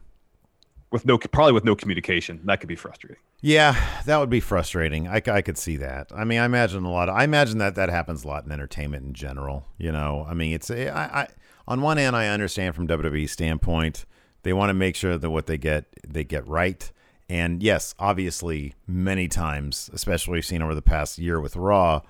with 0.91 1.05
no 1.05 1.19
probably 1.19 1.53
with 1.53 1.65
no 1.65 1.77
communication. 1.77 2.41
That 2.45 2.61
could 2.61 2.69
be 2.69 2.77
frustrating. 2.77 3.19
Yeah, 3.43 3.75
that 4.07 4.19
would 4.19 4.31
be 4.31 4.41
frustrating. 4.41 5.09
I, 5.09 5.21
I 5.27 5.43
could 5.43 5.59
see 5.59 5.77
that. 5.77 6.09
I 6.15 6.25
mean, 6.25 6.39
I 6.39 6.45
imagine 6.45 6.85
a 6.85 6.91
lot. 6.91 7.09
Of, 7.09 7.17
I 7.17 7.25
imagine 7.25 7.59
that 7.59 7.75
that 7.75 7.89
happens 7.89 8.25
a 8.25 8.29
lot 8.29 8.45
in 8.45 8.53
entertainment 8.53 9.05
in 9.07 9.13
general. 9.15 9.67
You 9.79 9.93
know, 9.93 10.27
I 10.29 10.35
mean, 10.35 10.53
it's 10.55 10.71
I, 10.71 10.87
I 10.89 11.29
on 11.67 11.83
one 11.83 11.97
hand, 11.99 12.17
I 12.17 12.29
understand 12.29 12.75
from 12.75 12.87
WWE 12.89 13.29
standpoint, 13.29 14.05
they 14.43 14.53
want 14.53 14.71
to 14.71 14.75
make 14.75 14.97
sure 14.97 15.19
that 15.19 15.31
what 15.31 15.47
they 15.47 15.59
get 15.59 15.87
they 16.07 16.25
get 16.25 16.47
right. 16.47 16.91
And 17.29 17.63
yes, 17.63 17.95
obviously, 17.99 18.75
many 18.87 19.29
times, 19.29 19.91
especially 19.93 20.33
we've 20.35 20.45
seen 20.45 20.63
over 20.63 20.75
the 20.75 20.83
past 20.83 21.19
year 21.19 21.41
with 21.41 21.55
Raw, 21.55 22.01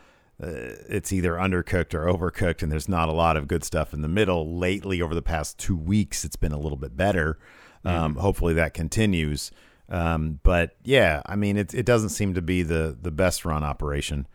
it's 0.42 1.12
either 1.12 1.34
undercooked 1.34 1.94
or 1.94 2.06
overcooked, 2.06 2.62
and 2.62 2.72
there's 2.72 2.88
not 2.88 3.08
a 3.08 3.12
lot 3.12 3.36
of 3.36 3.48
good 3.48 3.64
stuff 3.64 3.92
in 3.92 4.02
the 4.02 4.08
middle. 4.08 4.56
Lately, 4.56 5.02
over 5.02 5.14
the 5.14 5.22
past 5.22 5.58
two 5.58 5.76
weeks, 5.76 6.24
it's 6.24 6.36
been 6.36 6.52
a 6.52 6.58
little 6.58 6.78
bit 6.78 6.96
better. 6.96 7.38
Um, 7.84 8.16
hopefully, 8.16 8.54
that 8.54 8.74
continues. 8.74 9.50
Um, 9.88 10.40
but 10.42 10.76
yeah, 10.84 11.22
I 11.26 11.36
mean, 11.36 11.56
it, 11.56 11.74
it 11.74 11.84
doesn't 11.84 12.10
seem 12.10 12.34
to 12.34 12.42
be 12.42 12.62
the 12.62 12.96
the 13.00 13.10
best 13.10 13.44
run 13.44 13.64
operation 13.64 14.26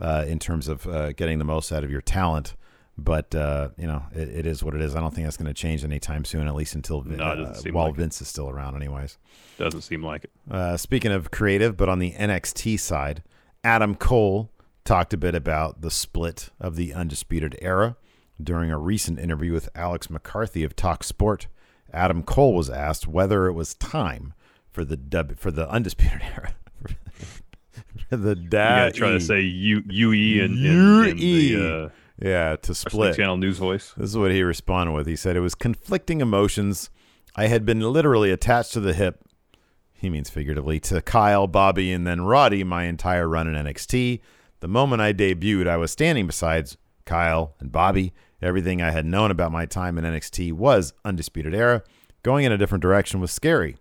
uh, 0.00 0.24
in 0.26 0.38
terms 0.38 0.68
of 0.68 0.86
uh, 0.86 1.12
getting 1.12 1.38
the 1.38 1.44
most 1.44 1.72
out 1.72 1.84
of 1.84 1.90
your 1.90 2.00
talent. 2.00 2.54
But 2.96 3.34
uh, 3.34 3.70
you 3.76 3.86
know, 3.86 4.04
it, 4.12 4.28
it 4.28 4.46
is 4.46 4.62
what 4.62 4.74
it 4.74 4.80
is. 4.80 4.94
I 4.94 5.00
don't 5.00 5.14
think 5.14 5.26
that's 5.26 5.36
going 5.36 5.52
to 5.52 5.54
change 5.54 5.82
anytime 5.82 6.24
soon, 6.24 6.46
at 6.46 6.54
least 6.54 6.74
until 6.74 7.02
No, 7.02 7.24
uh, 7.24 7.54
while 7.72 7.86
like. 7.86 7.96
Vince 7.96 8.20
is 8.20 8.28
still 8.28 8.48
around, 8.48 8.76
anyways. 8.76 9.18
Doesn't 9.58 9.82
seem 9.82 10.04
like 10.04 10.24
it. 10.24 10.30
Uh, 10.50 10.76
speaking 10.76 11.10
of 11.10 11.30
creative, 11.30 11.76
but 11.76 11.88
on 11.88 11.98
the 11.98 12.12
NXT 12.12 12.78
side, 12.78 13.22
Adam 13.64 13.94
Cole 13.96 14.50
talked 14.84 15.12
a 15.14 15.16
bit 15.16 15.34
about 15.34 15.80
the 15.80 15.90
split 15.90 16.50
of 16.60 16.76
the 16.76 16.92
Undisputed 16.94 17.56
Era 17.62 17.96
during 18.42 18.70
a 18.70 18.78
recent 18.78 19.18
interview 19.18 19.52
with 19.52 19.68
Alex 19.74 20.10
McCarthy 20.10 20.64
of 20.64 20.76
Talk 20.76 21.02
Sport. 21.04 21.46
Adam 21.92 22.22
Cole 22.22 22.54
was 22.54 22.68
asked 22.68 23.06
whether 23.06 23.46
it 23.46 23.52
was 23.52 23.74
time 23.74 24.34
for 24.70 24.84
the 24.84 24.96
dub, 24.96 25.38
for 25.38 25.50
the 25.50 25.68
Undisputed 25.70 26.20
Era. 26.36 26.54
for 28.08 28.16
the 28.16 28.30
You 28.36 28.48
da- 28.48 28.76
gotta 28.88 28.92
try 28.92 29.10
to 29.12 29.20
say 29.20 29.40
U 29.40 29.82
UE 29.88 30.44
and, 30.44 30.56
UE. 30.56 31.14
the 31.14 31.84
uh, 31.84 31.88
yeah 32.20 32.56
to 32.56 32.74
split. 32.74 33.16
Channel 33.16 33.36
news 33.36 33.58
voice. 33.58 33.92
This 33.96 34.10
is 34.10 34.18
what 34.18 34.32
he 34.32 34.42
responded 34.42 34.92
with. 34.92 35.06
He 35.06 35.16
said, 35.16 35.36
It 35.36 35.40
was 35.40 35.54
conflicting 35.54 36.20
emotions. 36.20 36.90
I 37.36 37.46
had 37.46 37.64
been 37.64 37.80
literally 37.80 38.30
attached 38.30 38.72
to 38.74 38.80
the 38.80 38.92
hip, 38.92 39.20
he 39.92 40.08
means 40.10 40.30
figuratively, 40.30 40.78
to 40.80 41.00
Kyle, 41.02 41.46
Bobby, 41.46 41.92
and 41.92 42.06
then 42.06 42.20
Roddy 42.22 42.62
my 42.64 42.84
entire 42.84 43.28
run 43.28 43.48
in 43.52 43.54
NXT. 43.64 44.20
The 44.64 44.68
moment 44.68 45.02
I 45.02 45.12
debuted, 45.12 45.68
I 45.68 45.76
was 45.76 45.90
standing 45.90 46.26
beside 46.26 46.70
Kyle 47.04 47.54
and 47.60 47.70
Bobby. 47.70 48.14
Everything 48.40 48.80
I 48.80 48.92
had 48.92 49.04
known 49.04 49.30
about 49.30 49.52
my 49.52 49.66
time 49.66 49.98
in 49.98 50.06
NXT 50.06 50.54
was 50.54 50.94
Undisputed 51.04 51.54
Era. 51.54 51.82
Going 52.22 52.46
in 52.46 52.52
a 52.52 52.56
different 52.56 52.80
direction 52.80 53.20
was 53.20 53.30
scary. 53.30 53.76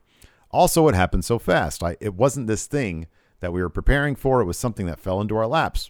Also, 0.52 0.86
it 0.90 0.94
happened 0.94 1.24
so 1.24 1.40
fast. 1.40 1.82
I, 1.84 1.96
it 2.02 2.16
wasn't 2.16 2.48
this 2.48 2.68
thing 2.68 3.08
that 3.40 3.54
we 3.54 3.62
were 3.62 3.70
preparing 3.70 4.14
for, 4.14 4.42
it 4.42 4.46
was 4.46 4.58
something 4.58 4.86
that 4.88 5.00
fell 5.00 5.22
into 5.22 5.38
our 5.38 5.48
laps. 5.48 5.90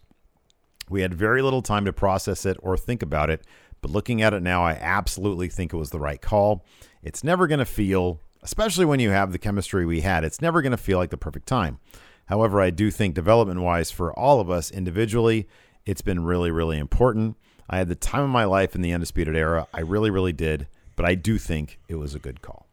We 0.88 1.02
had 1.02 1.16
very 1.16 1.42
little 1.42 1.64
time 1.64 1.86
to 1.86 1.92
process 1.92 2.46
it 2.46 2.58
or 2.62 2.78
think 2.78 3.02
about 3.02 3.32
it, 3.32 3.44
but 3.82 3.90
looking 3.90 4.22
at 4.22 4.36
it 4.36 4.44
now, 4.44 4.64
I 4.64 4.74
absolutely 4.74 5.50
think 5.50 5.74
it 5.74 5.78
was 5.78 5.90
the 5.90 5.98
right 5.98 6.22
call. 6.22 6.64
It's 7.02 7.24
never 7.24 7.48
going 7.48 7.58
to 7.58 7.66
feel, 7.66 8.20
especially 8.44 8.86
when 8.86 9.00
you 9.00 9.10
have 9.10 9.32
the 9.32 9.40
chemistry 9.40 9.88
we 9.88 10.02
had, 10.02 10.24
it's 10.24 10.40
never 10.40 10.62
going 10.62 10.70
to 10.70 10.78
feel 10.78 11.00
like 11.00 11.10
the 11.10 11.18
perfect 11.18 11.48
time. 11.48 11.80
However, 12.28 12.62
I 12.62 12.70
do 12.70 12.90
think 12.92 13.16
development 13.16 13.62
wise 13.62 13.92
for 13.92 14.12
all 14.18 14.40
of 14.40 14.50
us 14.50 14.72
individually 14.72 15.48
It's 15.86 16.02
been 16.02 16.24
really, 16.24 16.50
really 16.50 16.78
important. 16.80 17.36
I 17.70 17.78
had 17.78 17.90
the 17.90 17.96
time 17.96 18.24
of 18.24 18.30
my 18.30 18.46
life 18.46 18.74
in 18.74 18.82
the 18.82 18.94
Undisputed 18.94 19.36
Era. 19.36 19.68
I 19.74 19.82
really, 19.82 20.10
really 20.10 20.32
did. 20.32 20.68
But 20.96 21.06
I 21.06 21.16
do 21.16 21.38
think 21.38 21.80
it 21.90 21.96
was 21.96 22.16
a 22.16 22.20
good 22.20 22.42
call. 22.42 22.68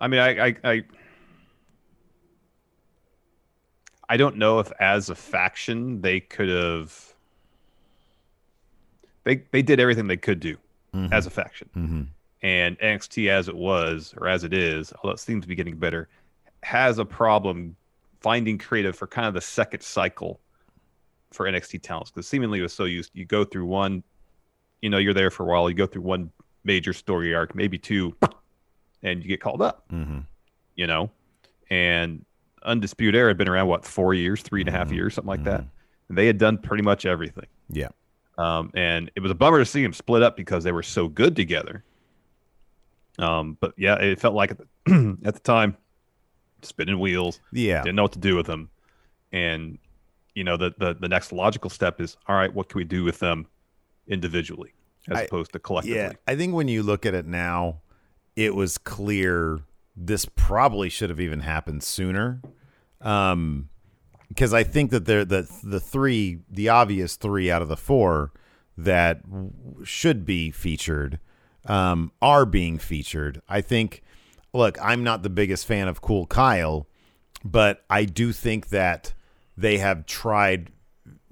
I 0.00 0.06
mean, 0.06 0.20
I, 0.20 0.46
I, 0.48 0.56
I, 0.62 0.82
I 4.08 4.16
don't 4.16 4.36
know 4.36 4.58
if 4.60 4.70
as 4.80 5.10
a 5.10 5.14
faction 5.14 6.00
they 6.00 6.20
could 6.20 6.48
have. 6.48 7.14
They 9.24 9.42
they 9.50 9.62
did 9.62 9.80
everything 9.80 10.06
they 10.06 10.16
could 10.16 10.40
do 10.40 10.56
Mhm. 10.94 11.12
as 11.12 11.26
a 11.26 11.30
faction, 11.30 11.68
Mhm. 11.76 12.06
and 12.42 12.78
NXT 12.78 13.28
as 13.28 13.48
it 13.48 13.56
was 13.56 14.14
or 14.16 14.28
as 14.28 14.44
it 14.44 14.52
is, 14.54 14.92
although 14.92 15.12
it 15.14 15.18
seems 15.18 15.42
to 15.42 15.48
be 15.48 15.54
getting 15.54 15.76
better, 15.76 16.08
has 16.62 16.98
a 16.98 17.04
problem 17.04 17.76
finding 18.20 18.58
creative 18.58 18.96
for 18.96 19.06
kind 19.06 19.26
of 19.26 19.34
the 19.34 19.40
second 19.40 19.82
cycle 19.82 20.40
for 21.32 21.46
NXT 21.46 21.82
talents 21.82 22.10
because 22.10 22.26
seemingly 22.26 22.58
it 22.58 22.62
was 22.62 22.72
so 22.72 22.84
used. 22.84 23.10
You 23.14 23.24
go 23.24 23.44
through 23.44 23.66
one, 23.66 24.02
you 24.82 24.90
know, 24.90 24.98
you're 24.98 25.14
there 25.14 25.30
for 25.30 25.42
a 25.44 25.46
while. 25.46 25.68
You 25.68 25.74
go 25.76 25.86
through 25.86 26.02
one 26.02 26.30
major 26.64 26.92
story 26.92 27.34
arc, 27.34 27.54
maybe 27.54 27.78
two, 27.78 28.16
and 29.02 29.22
you 29.22 29.28
get 29.28 29.40
called 29.40 29.62
up 29.62 29.88
Mhm. 29.90 30.24
you 30.74 30.86
know, 30.86 31.10
and 31.70 32.24
Undisputed 32.64 33.14
Era 33.14 33.30
had 33.30 33.38
been 33.38 33.48
around 33.48 33.68
what 33.68 33.84
four 33.84 34.14
years, 34.14 34.42
three 34.42 34.60
and 34.62 34.68
a 34.68 34.72
half 34.72 34.90
years, 34.90 35.14
something 35.14 35.28
like 35.28 35.44
that. 35.44 35.64
And 36.08 36.18
they 36.18 36.26
had 36.26 36.38
done 36.38 36.58
pretty 36.58 36.82
much 36.82 37.06
everything. 37.06 37.46
Yeah. 37.70 37.88
Um, 38.36 38.70
and 38.74 39.10
it 39.14 39.20
was 39.20 39.30
a 39.30 39.34
bummer 39.34 39.58
to 39.58 39.64
see 39.64 39.82
them 39.82 39.92
split 39.92 40.22
up 40.22 40.36
because 40.36 40.64
they 40.64 40.72
were 40.72 40.82
so 40.82 41.06
good 41.08 41.36
together. 41.36 41.84
Um, 43.18 43.56
but 43.60 43.74
yeah, 43.76 43.96
it 43.96 44.20
felt 44.20 44.34
like 44.34 44.52
at 44.52 44.58
the, 44.58 45.18
at 45.24 45.34
the 45.34 45.40
time, 45.40 45.76
spinning 46.62 46.98
wheels. 46.98 47.40
Yeah. 47.52 47.82
didn't 47.82 47.96
know 47.96 48.02
what 48.02 48.12
to 48.12 48.18
do 48.18 48.36
with 48.36 48.46
them, 48.46 48.70
and 49.32 49.78
you 50.34 50.44
know 50.44 50.56
the 50.56 50.72
the, 50.78 50.94
the 50.94 51.08
next 51.08 51.32
logical 51.32 51.70
step 51.70 52.00
is 52.00 52.16
all 52.26 52.36
right, 52.36 52.52
what 52.52 52.68
can 52.68 52.78
we 52.78 52.84
do 52.84 53.04
with 53.04 53.18
them 53.18 53.46
individually 54.06 54.72
as 55.08 55.18
I- 55.18 55.22
opposed 55.22 55.52
to 55.52 55.58
collectively? 55.58 55.98
Yeah, 55.98 56.12
I 56.26 56.36
think 56.36 56.54
when 56.54 56.68
you 56.68 56.82
look 56.82 57.04
at 57.06 57.14
it 57.14 57.26
now, 57.26 57.80
it 58.36 58.54
was 58.54 58.78
clear 58.78 59.60
this 59.96 60.24
probably 60.24 60.88
should 60.88 61.10
have 61.10 61.20
even 61.20 61.40
happened 61.40 61.82
sooner. 61.82 62.40
Um, 63.00 63.68
because 64.28 64.52
I 64.52 64.62
think 64.62 64.90
that 64.90 65.06
they're 65.06 65.24
the 65.24 65.48
the 65.62 65.80
three, 65.80 66.40
the 66.50 66.68
obvious 66.68 67.16
three 67.16 67.50
out 67.50 67.62
of 67.62 67.68
the 67.68 67.76
four 67.76 68.32
that 68.76 69.22
w- 69.28 69.50
should 69.84 70.24
be 70.26 70.50
featured, 70.50 71.18
um, 71.64 72.12
are 72.20 72.44
being 72.44 72.78
featured. 72.78 73.40
I 73.48 73.60
think. 73.60 74.02
Look, 74.52 74.78
I'm 74.82 75.04
not 75.04 75.22
the 75.22 75.30
biggest 75.30 75.66
fan 75.66 75.88
of 75.88 76.00
Cool 76.00 76.26
Kyle, 76.26 76.86
but 77.44 77.84
I 77.90 78.04
do 78.04 78.32
think 78.32 78.68
that 78.68 79.14
they 79.56 79.78
have 79.78 80.06
tried 80.06 80.70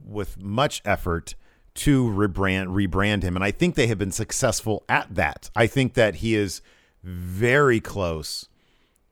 with 0.04 0.40
much 0.40 0.82
effort 0.84 1.34
to 1.74 2.06
rebrand 2.06 2.68
rebrand 2.68 3.22
him 3.22 3.36
and 3.36 3.44
I 3.44 3.50
think 3.50 3.74
they 3.74 3.86
have 3.88 3.98
been 3.98 4.12
successful 4.12 4.84
at 4.88 5.14
that. 5.14 5.50
I 5.54 5.66
think 5.66 5.94
that 5.94 6.16
he 6.16 6.34
is 6.34 6.62
very 7.02 7.80
close 7.80 8.48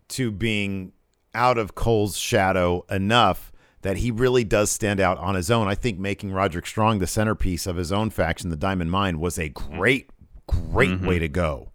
to 0.09 0.31
being 0.31 0.93
out 1.35 1.59
of 1.59 1.75
Cole's 1.75 2.17
shadow 2.17 2.85
enough 2.91 3.53
that 3.83 3.99
he 3.99 4.11
really 4.11 4.45
does 4.45 4.71
stand 4.71 4.99
out 4.99 5.19
on 5.19 5.35
his 5.35 5.51
own. 5.51 5.69
I 5.69 5.75
think 5.75 5.99
making 5.99 6.33
Roderick 6.33 6.67
Strong 6.67 7.01
the 7.01 7.07
centerpiece 7.07 7.67
of 7.67 7.77
his 7.77 7.93
own 7.93 8.09
faction, 8.09 8.49
the 8.49 8.57
Diamond 8.57 8.91
Mine, 8.91 9.21
was 9.21 9.39
a 9.39 9.51
mm-hmm. 9.51 9.77
great, 9.77 10.11
great 10.47 11.01
way 11.03 11.17
mm-hmm. 11.17 11.19
to 11.19 11.29
go. 11.29 11.69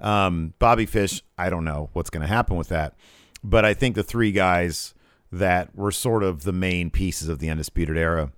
Um, 0.00 0.54
Bobby 0.58 0.86
Fish, 0.86 1.22
I 1.38 1.50
don't 1.50 1.64
know 1.64 1.90
what's 1.92 2.10
going 2.10 2.22
to 2.22 2.26
happen 2.26 2.56
with 2.56 2.68
that, 2.68 2.94
but 3.42 3.64
I 3.64 3.74
think 3.74 3.94
the 3.94 4.02
three 4.02 4.32
guys 4.32 4.94
that 5.32 5.74
were 5.74 5.90
sort 5.90 6.22
of 6.22 6.44
the 6.44 6.52
main 6.52 6.90
pieces 6.90 7.28
of 7.28 7.38
the 7.38 7.50
Undisputed 7.50 7.96
Era, 7.96 8.32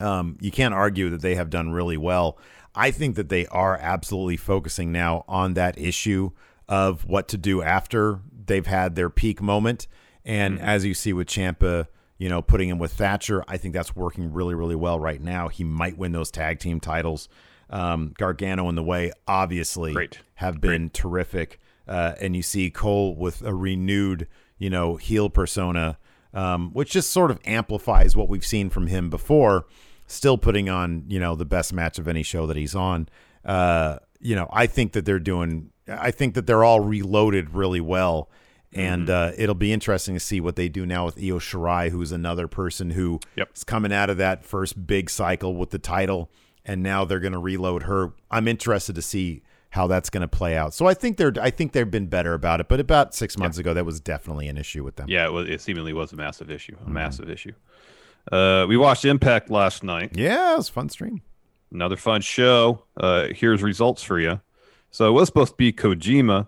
um, 0.00 0.38
you 0.40 0.50
can't 0.50 0.74
argue 0.74 1.10
that 1.10 1.22
they 1.22 1.34
have 1.34 1.50
done 1.50 1.70
really 1.70 1.96
well. 1.96 2.38
I 2.74 2.90
think 2.90 3.16
that 3.16 3.28
they 3.28 3.46
are 3.46 3.76
absolutely 3.80 4.36
focusing 4.36 4.92
now 4.92 5.24
on 5.26 5.54
that 5.54 5.78
issue 5.78 6.30
of 6.68 7.04
what 7.06 7.28
to 7.28 7.38
do 7.38 7.62
after 7.62 8.20
they've 8.46 8.66
had 8.66 8.94
their 8.94 9.10
peak 9.10 9.40
moment. 9.40 9.88
And 10.24 10.60
as 10.60 10.84
you 10.84 10.94
see 10.94 11.12
with 11.12 11.28
Ciampa, 11.28 11.86
you 12.18 12.28
know, 12.28 12.42
putting 12.42 12.68
him 12.68 12.78
with 12.78 12.92
Thatcher, 12.92 13.42
I 13.48 13.56
think 13.56 13.74
that's 13.74 13.96
working 13.96 14.32
really, 14.32 14.54
really 14.54 14.74
well 14.74 15.00
right 15.00 15.20
now. 15.20 15.48
He 15.48 15.64
might 15.64 15.96
win 15.96 16.12
those 16.12 16.30
tag 16.30 16.58
team 16.58 16.80
titles. 16.80 17.28
Um, 17.70 18.14
Gargano 18.16 18.68
in 18.68 18.74
the 18.74 18.82
Way 18.82 19.12
obviously 19.26 19.92
Great. 19.92 20.20
have 20.36 20.60
been 20.60 20.90
terrific. 20.90 21.58
Uh, 21.86 22.14
and 22.20 22.34
you 22.36 22.42
see 22.42 22.70
Cole 22.70 23.14
with 23.16 23.42
a 23.42 23.54
renewed, 23.54 24.26
you 24.58 24.70
know, 24.70 24.96
heel 24.96 25.28
persona, 25.30 25.98
um, 26.34 26.70
which 26.72 26.90
just 26.90 27.10
sort 27.10 27.30
of 27.30 27.38
amplifies 27.44 28.14
what 28.16 28.28
we've 28.28 28.44
seen 28.44 28.68
from 28.70 28.86
him 28.88 29.08
before. 29.10 29.66
Still 30.06 30.38
putting 30.38 30.68
on, 30.68 31.04
you 31.08 31.18
know, 31.20 31.34
the 31.34 31.44
best 31.44 31.72
match 31.72 31.98
of 31.98 32.08
any 32.08 32.22
show 32.22 32.46
that 32.46 32.56
he's 32.56 32.74
on. 32.74 33.08
Uh, 33.44 33.98
you 34.20 34.34
know, 34.34 34.48
I 34.52 34.66
think 34.66 34.92
that 34.92 35.04
they're 35.04 35.18
doing. 35.18 35.70
I 35.86 36.10
think 36.10 36.34
that 36.34 36.46
they're 36.46 36.64
all 36.64 36.80
reloaded 36.80 37.50
really 37.54 37.80
well, 37.80 38.28
and 38.74 39.08
uh, 39.08 39.32
it'll 39.38 39.54
be 39.54 39.72
interesting 39.72 40.14
to 40.14 40.20
see 40.20 40.40
what 40.40 40.56
they 40.56 40.68
do 40.68 40.84
now 40.84 41.06
with 41.06 41.16
Io 41.18 41.38
Shirai, 41.38 41.90
who's 41.90 42.12
another 42.12 42.48
person 42.48 42.90
who 42.90 43.20
Yep. 43.36 43.50
is 43.56 43.64
coming 43.64 43.92
out 43.92 44.10
of 44.10 44.16
that 44.18 44.44
first 44.44 44.86
big 44.86 45.08
cycle 45.08 45.54
with 45.56 45.70
the 45.70 45.78
title, 45.78 46.30
and 46.68 46.82
now 46.84 47.04
they're 47.04 47.18
going 47.18 47.32
to 47.32 47.38
reload 47.40 47.82
her. 47.84 48.12
I'm 48.30 48.46
interested 48.46 48.94
to 48.94 49.02
see 49.02 49.42
how 49.70 49.86
that's 49.86 50.08
going 50.08 50.20
to 50.22 50.28
play 50.28 50.56
out. 50.56 50.72
So 50.74 50.86
I 50.86 50.94
think 50.94 51.16
they're. 51.16 51.32
I 51.40 51.50
think 51.50 51.72
they've 51.72 51.90
been 51.90 52.06
better 52.06 52.32
about 52.34 52.60
it, 52.60 52.68
but 52.68 52.78
about 52.78 53.14
six 53.14 53.36
months 53.36 53.58
ago, 53.58 53.74
that 53.74 53.84
was 53.84 53.98
definitely 54.00 54.46
an 54.48 54.56
issue 54.56 54.84
with 54.84 54.96
them. 54.96 55.08
Yeah, 55.08 55.26
it, 55.26 55.32
was, 55.32 55.48
it 55.48 55.60
seemingly 55.60 55.92
was 55.92 56.12
a 56.12 56.16
massive 56.16 56.50
issue. 56.50 56.76
A 56.86 56.88
massive 56.88 57.28
issue. 57.28 57.52
Uh, 58.30 58.66
we 58.68 58.76
watched 58.76 59.04
Impact 59.04 59.50
last 59.50 59.82
night. 59.82 60.12
Yeah, 60.14 60.52
it 60.54 60.56
was 60.58 60.68
a 60.68 60.72
fun 60.72 60.88
stream. 60.90 61.22
Another 61.72 61.96
fun 61.96 62.20
show. 62.20 62.84
Uh, 62.96 63.28
here's 63.34 63.62
results 63.62 64.02
for 64.02 64.18
you. 64.20 64.40
So 64.90 65.08
it 65.08 65.12
was 65.12 65.26
supposed 65.28 65.52
to 65.52 65.56
be 65.56 65.72
Kojima 65.72 66.46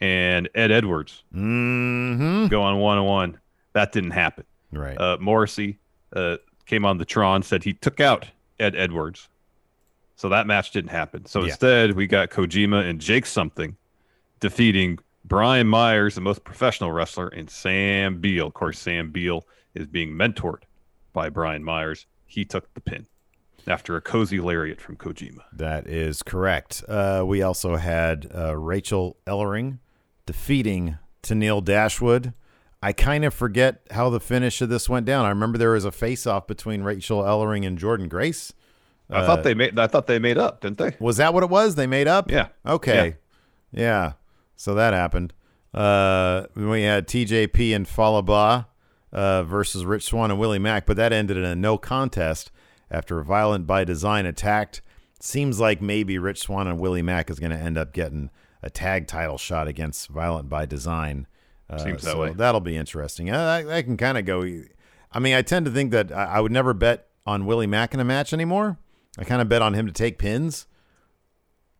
and 0.00 0.48
Ed 0.54 0.70
Edwards 0.70 1.24
Mm-hmm. 1.34 2.46
going 2.48 2.78
one 2.78 2.98
on 2.98 3.04
one. 3.04 3.38
That 3.74 3.92
didn't 3.92 4.10
happen. 4.12 4.44
Right. 4.72 4.98
Uh, 4.98 5.18
Morrissey 5.20 5.78
uh, 6.14 6.38
came 6.66 6.84
on 6.84 6.98
the 6.98 7.04
Tron, 7.04 7.42
said 7.42 7.64
he 7.64 7.74
took 7.74 8.00
out 8.00 8.28
Ed 8.58 8.74
Edwards. 8.76 9.28
So 10.16 10.28
that 10.28 10.46
match 10.46 10.70
didn't 10.70 10.90
happen. 10.90 11.26
So 11.26 11.40
Yeah. 11.40 11.46
instead, 11.48 11.92
we 11.92 12.06
got 12.06 12.30
Kojima 12.30 12.88
and 12.88 13.00
Jake 13.00 13.26
something 13.26 13.76
defeating 14.40 14.98
Brian 15.24 15.66
Myers, 15.68 16.14
the 16.16 16.20
most 16.20 16.44
professional 16.44 16.92
wrestler, 16.92 17.28
and 17.28 17.48
Sam 17.48 18.20
Beale. 18.20 18.48
Of 18.48 18.54
course, 18.54 18.78
Sam 18.78 19.10
Beale 19.10 19.46
is 19.74 19.86
being 19.86 20.10
mentored 20.12 20.62
by 21.12 21.28
Brian 21.28 21.64
Myers. 21.64 22.06
He 22.26 22.44
took 22.44 22.72
the 22.74 22.80
pin 22.80 23.06
after 23.66 23.96
a 23.96 24.00
cozy 24.00 24.40
lariat 24.40 24.80
from 24.80 24.96
Kojima. 24.96 25.42
That 25.52 25.86
is 25.86 26.22
correct. 26.22 26.82
Uh, 26.88 27.22
we 27.24 27.42
also 27.42 27.76
had 27.76 28.30
uh, 28.34 28.56
Rachel 28.56 29.16
Ellering 29.26 29.78
defeating 30.26 30.98
Tenille 31.22 31.62
Dashwood. 31.64 32.32
I 32.82 32.92
kind 32.92 33.24
of 33.24 33.32
forget 33.32 33.82
how 33.92 34.10
the 34.10 34.18
finish 34.18 34.60
of 34.60 34.68
this 34.68 34.88
went 34.88 35.06
down. 35.06 35.24
I 35.24 35.28
remember 35.28 35.56
there 35.56 35.70
was 35.70 35.84
a 35.84 35.92
face-off 35.92 36.48
between 36.48 36.82
Rachel 36.82 37.22
Ellering 37.22 37.64
and 37.64 37.78
Jordynne 37.78 38.08
Grace. 38.08 38.52
I 39.12 39.20
Uh, 39.20 39.26
thought 39.26 39.42
they 39.42 39.54
made. 39.54 39.78
I 39.78 39.86
thought 39.86 40.06
they 40.06 40.18
made 40.18 40.38
up, 40.38 40.60
didn't 40.60 40.78
they? 40.78 40.96
Was 40.98 41.16
that 41.18 41.32
what 41.34 41.42
it 41.42 41.50
was? 41.50 41.74
They 41.74 41.86
made 41.86 42.08
up? 42.08 42.30
Yeah. 42.30 42.48
Okay. 42.66 43.16
Yeah. 43.72 44.12
So 44.56 44.74
that 44.74 44.92
happened. 44.94 45.32
Uh, 45.74 46.46
we 46.54 46.82
had 46.82 47.06
TJP 47.08 47.74
and 47.74 47.88
Fallah 47.88 48.22
Bahh 48.22 48.66
uh, 49.12 49.42
versus 49.42 49.84
Rich 49.84 50.04
Swann 50.04 50.30
and 50.30 50.38
Willie 50.38 50.58
Mack, 50.58 50.86
but 50.86 50.96
that 50.96 51.12
ended 51.12 51.36
in 51.36 51.44
a 51.44 51.54
no 51.54 51.78
contest 51.78 52.50
after 52.90 53.22
Violent 53.22 53.66
by 53.66 53.84
Design 53.84 54.26
attacked. 54.26 54.82
Seems 55.20 55.58
like 55.60 55.80
maybe 55.80 56.18
Rich 56.18 56.40
Swann 56.40 56.66
and 56.66 56.78
Willie 56.78 57.00
Mack 57.02 57.30
is 57.30 57.38
going 57.38 57.52
to 57.52 57.56
end 57.56 57.78
up 57.78 57.92
getting 57.92 58.30
a 58.62 58.68
tag 58.70 59.06
title 59.06 59.38
shot 59.38 59.66
against 59.68 60.08
Violent 60.08 60.48
by 60.48 60.66
Design. 60.66 61.26
Uh, 61.70 61.78
Seems 61.78 62.02
that 62.02 62.10
so 62.12 62.20
way. 62.20 62.32
That'll 62.32 62.60
be 62.60 62.76
interesting. 62.76 63.30
I, 63.30 63.60
I, 63.62 63.76
I 63.78 63.82
can 63.82 63.96
kind 63.96 64.18
of 64.18 64.24
go. 64.26 64.42
I 65.10 65.18
mean, 65.18 65.34
I 65.34 65.42
tend 65.42 65.64
to 65.66 65.72
think 65.72 65.90
that 65.92 66.12
I, 66.12 66.24
I 66.24 66.40
would 66.40 66.52
never 66.52 66.74
bet 66.74 67.08
on 67.24 67.46
Willie 67.46 67.66
Mack 67.66 67.94
in 67.94 68.00
a 68.00 68.04
match 68.04 68.32
anymore. 68.32 68.78
I 69.18 69.24
kind 69.24 69.42
of 69.42 69.48
bet 69.48 69.62
on 69.62 69.74
him 69.74 69.86
to 69.86 69.92
take 69.92 70.18
pins. 70.18 70.66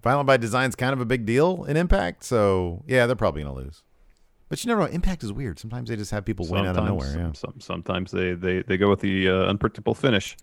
Violent 0.02 0.26
by 0.26 0.36
Design's 0.36 0.74
kind 0.74 0.92
of 0.92 1.00
a 1.00 1.04
big 1.04 1.24
deal 1.24 1.64
in 1.64 1.76
Impact, 1.76 2.24
so 2.24 2.82
yeah, 2.86 3.06
they're 3.06 3.14
probably 3.16 3.42
gonna 3.42 3.54
lose. 3.54 3.82
But 4.48 4.62
you 4.64 4.68
never 4.68 4.80
know. 4.82 4.86
Impact 4.88 5.22
is 5.24 5.32
weird. 5.32 5.58
Sometimes 5.58 5.88
they 5.88 5.96
just 5.96 6.10
have 6.10 6.24
people 6.26 6.46
win 6.46 6.66
out 6.66 6.76
of 6.76 6.84
nowhere. 6.84 7.16
Yeah. 7.16 7.32
some, 7.32 7.54
sometimes 7.58 8.10
they, 8.10 8.34
they, 8.34 8.60
they 8.62 8.76
go 8.76 8.90
with 8.90 9.00
the 9.00 9.28
uh, 9.30 9.32
unpredictable 9.46 9.94
finish. 9.94 10.36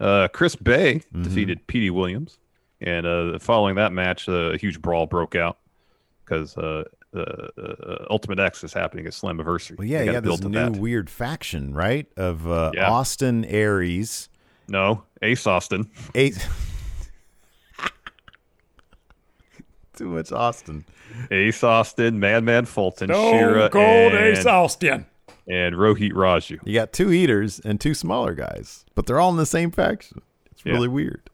Uh, 0.00 0.28
Chris 0.28 0.54
Bey 0.56 0.96
Mm-hmm. 0.96 1.22
defeated 1.22 1.66
Petey 1.66 1.88
Williams, 1.90 2.38
and 2.80 3.06
uh, 3.06 3.38
following 3.38 3.76
that 3.76 3.92
match, 3.92 4.28
uh, 4.28 4.50
a 4.52 4.56
huge 4.58 4.82
brawl 4.82 5.06
broke 5.06 5.34
out 5.36 5.58
because 6.24 6.58
uh, 6.58 6.82
uh, 7.14 7.18
uh, 7.20 8.04
Ultimate 8.10 8.40
X 8.40 8.64
is 8.64 8.72
happening 8.72 9.06
at 9.06 9.12
Slammiversary. 9.12 9.78
Well, 9.78 9.86
yeah, 9.86 10.04
gotta 10.04 10.20
this 10.28 10.42
new 10.42 10.50
that. 10.50 10.72
weird 10.76 11.08
faction, 11.08 11.72
right? 11.72 12.06
Of 12.16 12.46
uh, 12.50 12.72
Yeah. 12.74 12.90
Austin 12.90 13.44
Aries. 13.44 14.28
No, 14.68 15.02
Ace 15.22 15.46
Austin. 15.46 15.90
Ace. 16.14 16.46
Too 19.96 20.06
much 20.08 20.32
Austin. 20.32 20.84
Ace 21.30 21.62
Austin, 21.62 22.18
Madman 22.18 22.64
Fulton, 22.64 23.08
Shera, 23.10 23.64
and, 23.64 23.72
Gold 23.72 24.14
Ace 24.14 24.44
Austin. 24.44 25.06
and 25.46 25.74
Rohit 25.76 26.12
Raju. 26.12 26.58
You 26.64 26.74
got 26.74 26.92
two 26.92 27.12
eaters 27.12 27.60
and 27.60 27.80
two 27.80 27.94
smaller 27.94 28.34
guys, 28.34 28.84
but 28.96 29.06
they're 29.06 29.20
all 29.20 29.30
in 29.30 29.36
the 29.36 29.46
same 29.46 29.70
faction. 29.70 30.20
It's 30.50 30.64
Yeah. 30.66 30.72
really 30.72 30.88
weird. 30.88 31.30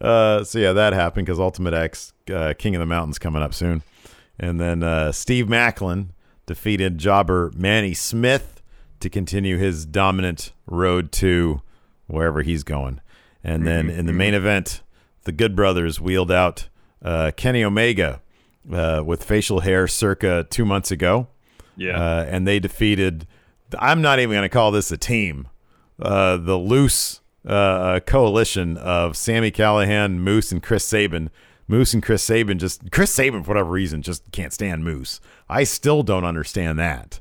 Uh, 0.00 0.42
so 0.44 0.58
yeah, 0.58 0.72
that 0.72 0.94
happened 0.94 1.26
because 1.26 1.38
Ultimate 1.38 1.74
X, 1.74 2.14
uh, 2.32 2.54
King 2.56 2.74
of 2.76 2.80
the 2.80 2.86
Mountains, 2.86 3.18
coming 3.18 3.42
up 3.42 3.52
soon, 3.52 3.82
and 4.40 4.58
then 4.60 4.82
uh, 4.82 5.12
Steve 5.12 5.46
Maclin 5.46 6.10
defeated 6.46 6.96
jobber 6.96 7.52
Manny 7.56 7.92
Smith 7.92 8.62
to 9.00 9.10
continue 9.10 9.58
his 9.58 9.84
dominant 9.84 10.52
road 10.66 11.12
to 11.12 11.60
wherever 12.08 12.42
he's 12.42 12.64
going. 12.64 13.00
And 13.44 13.64
then 13.64 13.88
in 13.88 14.06
the 14.06 14.12
main 14.12 14.34
event, 14.34 14.82
the 15.22 15.32
Good 15.32 15.54
Brothers 15.54 16.00
wheeled 16.00 16.32
out 16.32 16.68
uh, 17.02 17.30
Kenny 17.36 17.62
Omega 17.62 18.20
uh, 18.72 19.02
with 19.06 19.22
facial 19.22 19.60
hair 19.60 19.86
circa 19.86 20.46
two 20.50 20.64
months 20.64 20.90
ago. 20.90 21.28
Yeah. 21.76 21.96
Uh, 21.96 22.24
and 22.28 22.48
they 22.48 22.58
defeated, 22.58 23.26
I'm 23.78 24.02
not 24.02 24.18
even 24.18 24.32
going 24.34 24.42
to 24.42 24.48
call 24.48 24.72
this 24.72 24.90
a 24.90 24.96
team, 24.96 25.46
uh, 26.02 26.36
the 26.36 26.56
loose 26.56 27.20
uh, 27.46 28.00
coalition 28.00 28.76
of 28.76 29.16
Sami 29.16 29.52
Callihan, 29.52 30.18
Moose, 30.18 30.50
and 30.50 30.62
Chris 30.62 30.84
Sabin. 30.84 31.30
Moose 31.68 31.94
and 31.94 32.02
Chris 32.02 32.22
Sabin 32.22 32.58
just, 32.58 32.90
Chris 32.90 33.12
Sabin, 33.12 33.44
for 33.44 33.50
whatever 33.50 33.70
reason, 33.70 34.02
just 34.02 34.30
can't 34.32 34.52
stand 34.52 34.84
Moose. 34.84 35.20
I 35.48 35.64
still 35.64 36.02
don't 36.02 36.24
understand 36.24 36.78
that. 36.78 37.20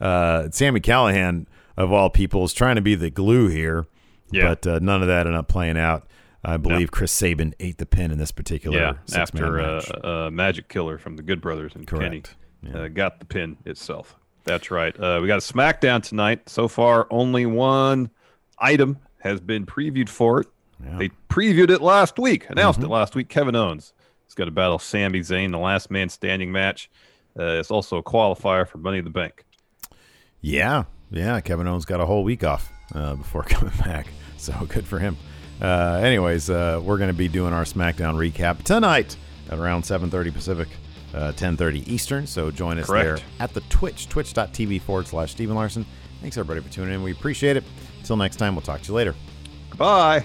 Uh, 0.00 0.48
Sami 0.50 0.80
Callihan, 0.80 1.46
of 1.76 1.92
all 1.92 2.08
people, 2.08 2.44
is 2.44 2.52
trying 2.52 2.76
to 2.76 2.82
be 2.82 2.94
the 2.94 3.10
glue 3.10 3.48
here, 3.48 3.86
Yeah. 4.30 4.48
but 4.48 4.66
uh, 4.66 4.78
none 4.80 5.02
of 5.02 5.08
that 5.08 5.26
ended 5.26 5.34
up 5.38 5.48
playing 5.48 5.78
out. 5.78 6.06
I 6.44 6.56
believe 6.56 6.90
Chris 6.92 7.10
Sabin 7.12 7.54
ate 7.58 7.78
the 7.78 7.86
pin 7.86 8.10
in 8.12 8.18
this 8.18 8.30
particular 8.30 8.78
yeah, 8.78 8.92
after 9.20 9.60
uh, 9.60 9.82
uh, 10.04 10.30
Magic 10.30 10.68
Killer 10.68 10.96
from 10.96 11.16
the 11.16 11.22
Good 11.22 11.40
Brothers 11.40 11.74
and 11.74 11.86
Kenny 11.86 12.22
Yeah. 12.62 12.78
uh, 12.82 12.88
got 12.88 13.18
the 13.18 13.26
pin 13.26 13.56
itself. 13.64 14.16
That's 14.44 14.70
right. 14.70 14.94
Uh, 14.98 15.18
we 15.20 15.26
got 15.26 15.36
a 15.38 15.52
SmackDown 15.52 16.02
tonight. 16.02 16.48
So 16.48 16.68
far, 16.68 17.06
only 17.10 17.44
one 17.44 18.10
item 18.58 18.98
has 19.18 19.40
been 19.40 19.66
previewed 19.66 20.08
for 20.08 20.40
it. 20.42 20.46
They 20.96 21.10
previewed 21.28 21.70
it 21.70 21.82
last 21.82 22.18
week, 22.20 22.48
announced 22.48 22.78
Mm-hmm. 22.78 22.90
it 22.90 22.94
last 22.94 23.16
week. 23.16 23.28
Kevin 23.28 23.56
Owens 23.56 23.92
is 24.28 24.34
going 24.34 24.46
to 24.46 24.52
battle 24.54 24.78
Sami 24.78 25.20
Zayn, 25.20 25.50
the 25.50 25.58
last 25.58 25.90
man 25.90 26.08
standing 26.08 26.52
match. 26.52 26.88
Uh, 27.38 27.58
it's 27.58 27.70
also 27.72 27.96
a 27.96 28.02
qualifier 28.02 28.66
for 28.66 28.78
Money 28.78 28.98
in 28.98 29.04
the 29.04 29.10
Bank. 29.10 29.44
Yeah, 30.40 30.84
yeah. 31.10 31.40
Kevin 31.40 31.66
Owens 31.66 31.84
got 31.84 32.00
a 32.00 32.06
whole 32.06 32.22
week 32.24 32.44
off 32.44 32.72
uh, 32.94 33.14
before 33.14 33.42
coming 33.48 33.74
back, 33.78 34.06
so 34.36 34.52
good 34.68 34.86
for 34.86 34.98
him. 34.98 35.16
Uh, 35.60 36.00
anyways, 36.02 36.50
uh, 36.50 36.80
we're 36.82 36.98
going 36.98 37.10
to 37.10 37.16
be 37.16 37.28
doing 37.28 37.52
our 37.52 37.64
SmackDown 37.64 38.14
recap 38.14 38.62
tonight 38.62 39.16
at 39.50 39.58
around 39.58 39.82
7:30 39.82 40.32
Pacific, 40.32 40.68
uh, 41.14 41.32
10:30 41.32 41.88
Eastern. 41.88 42.26
So 42.26 42.50
join 42.50 42.78
us 42.78 42.86
Correct. 42.86 43.18
there 43.20 43.26
at 43.40 43.54
the 43.54 43.60
Twitch, 43.62 44.08
twitch.tv 44.08 44.80
forward 44.82 45.06
slash 45.06 45.32
Stephen 45.32 45.56
Larson. 45.56 45.84
Thanks 46.20 46.36
everybody 46.36 46.60
for 46.66 46.72
tuning 46.72 46.94
in. 46.94 47.02
We 47.02 47.12
appreciate 47.12 47.56
it. 47.56 47.64
Until 47.98 48.16
next 48.16 48.36
time, 48.36 48.54
we'll 48.54 48.62
talk 48.62 48.82
to 48.82 48.88
you 48.88 48.94
later. 48.94 49.14
Goodbye. 49.70 50.24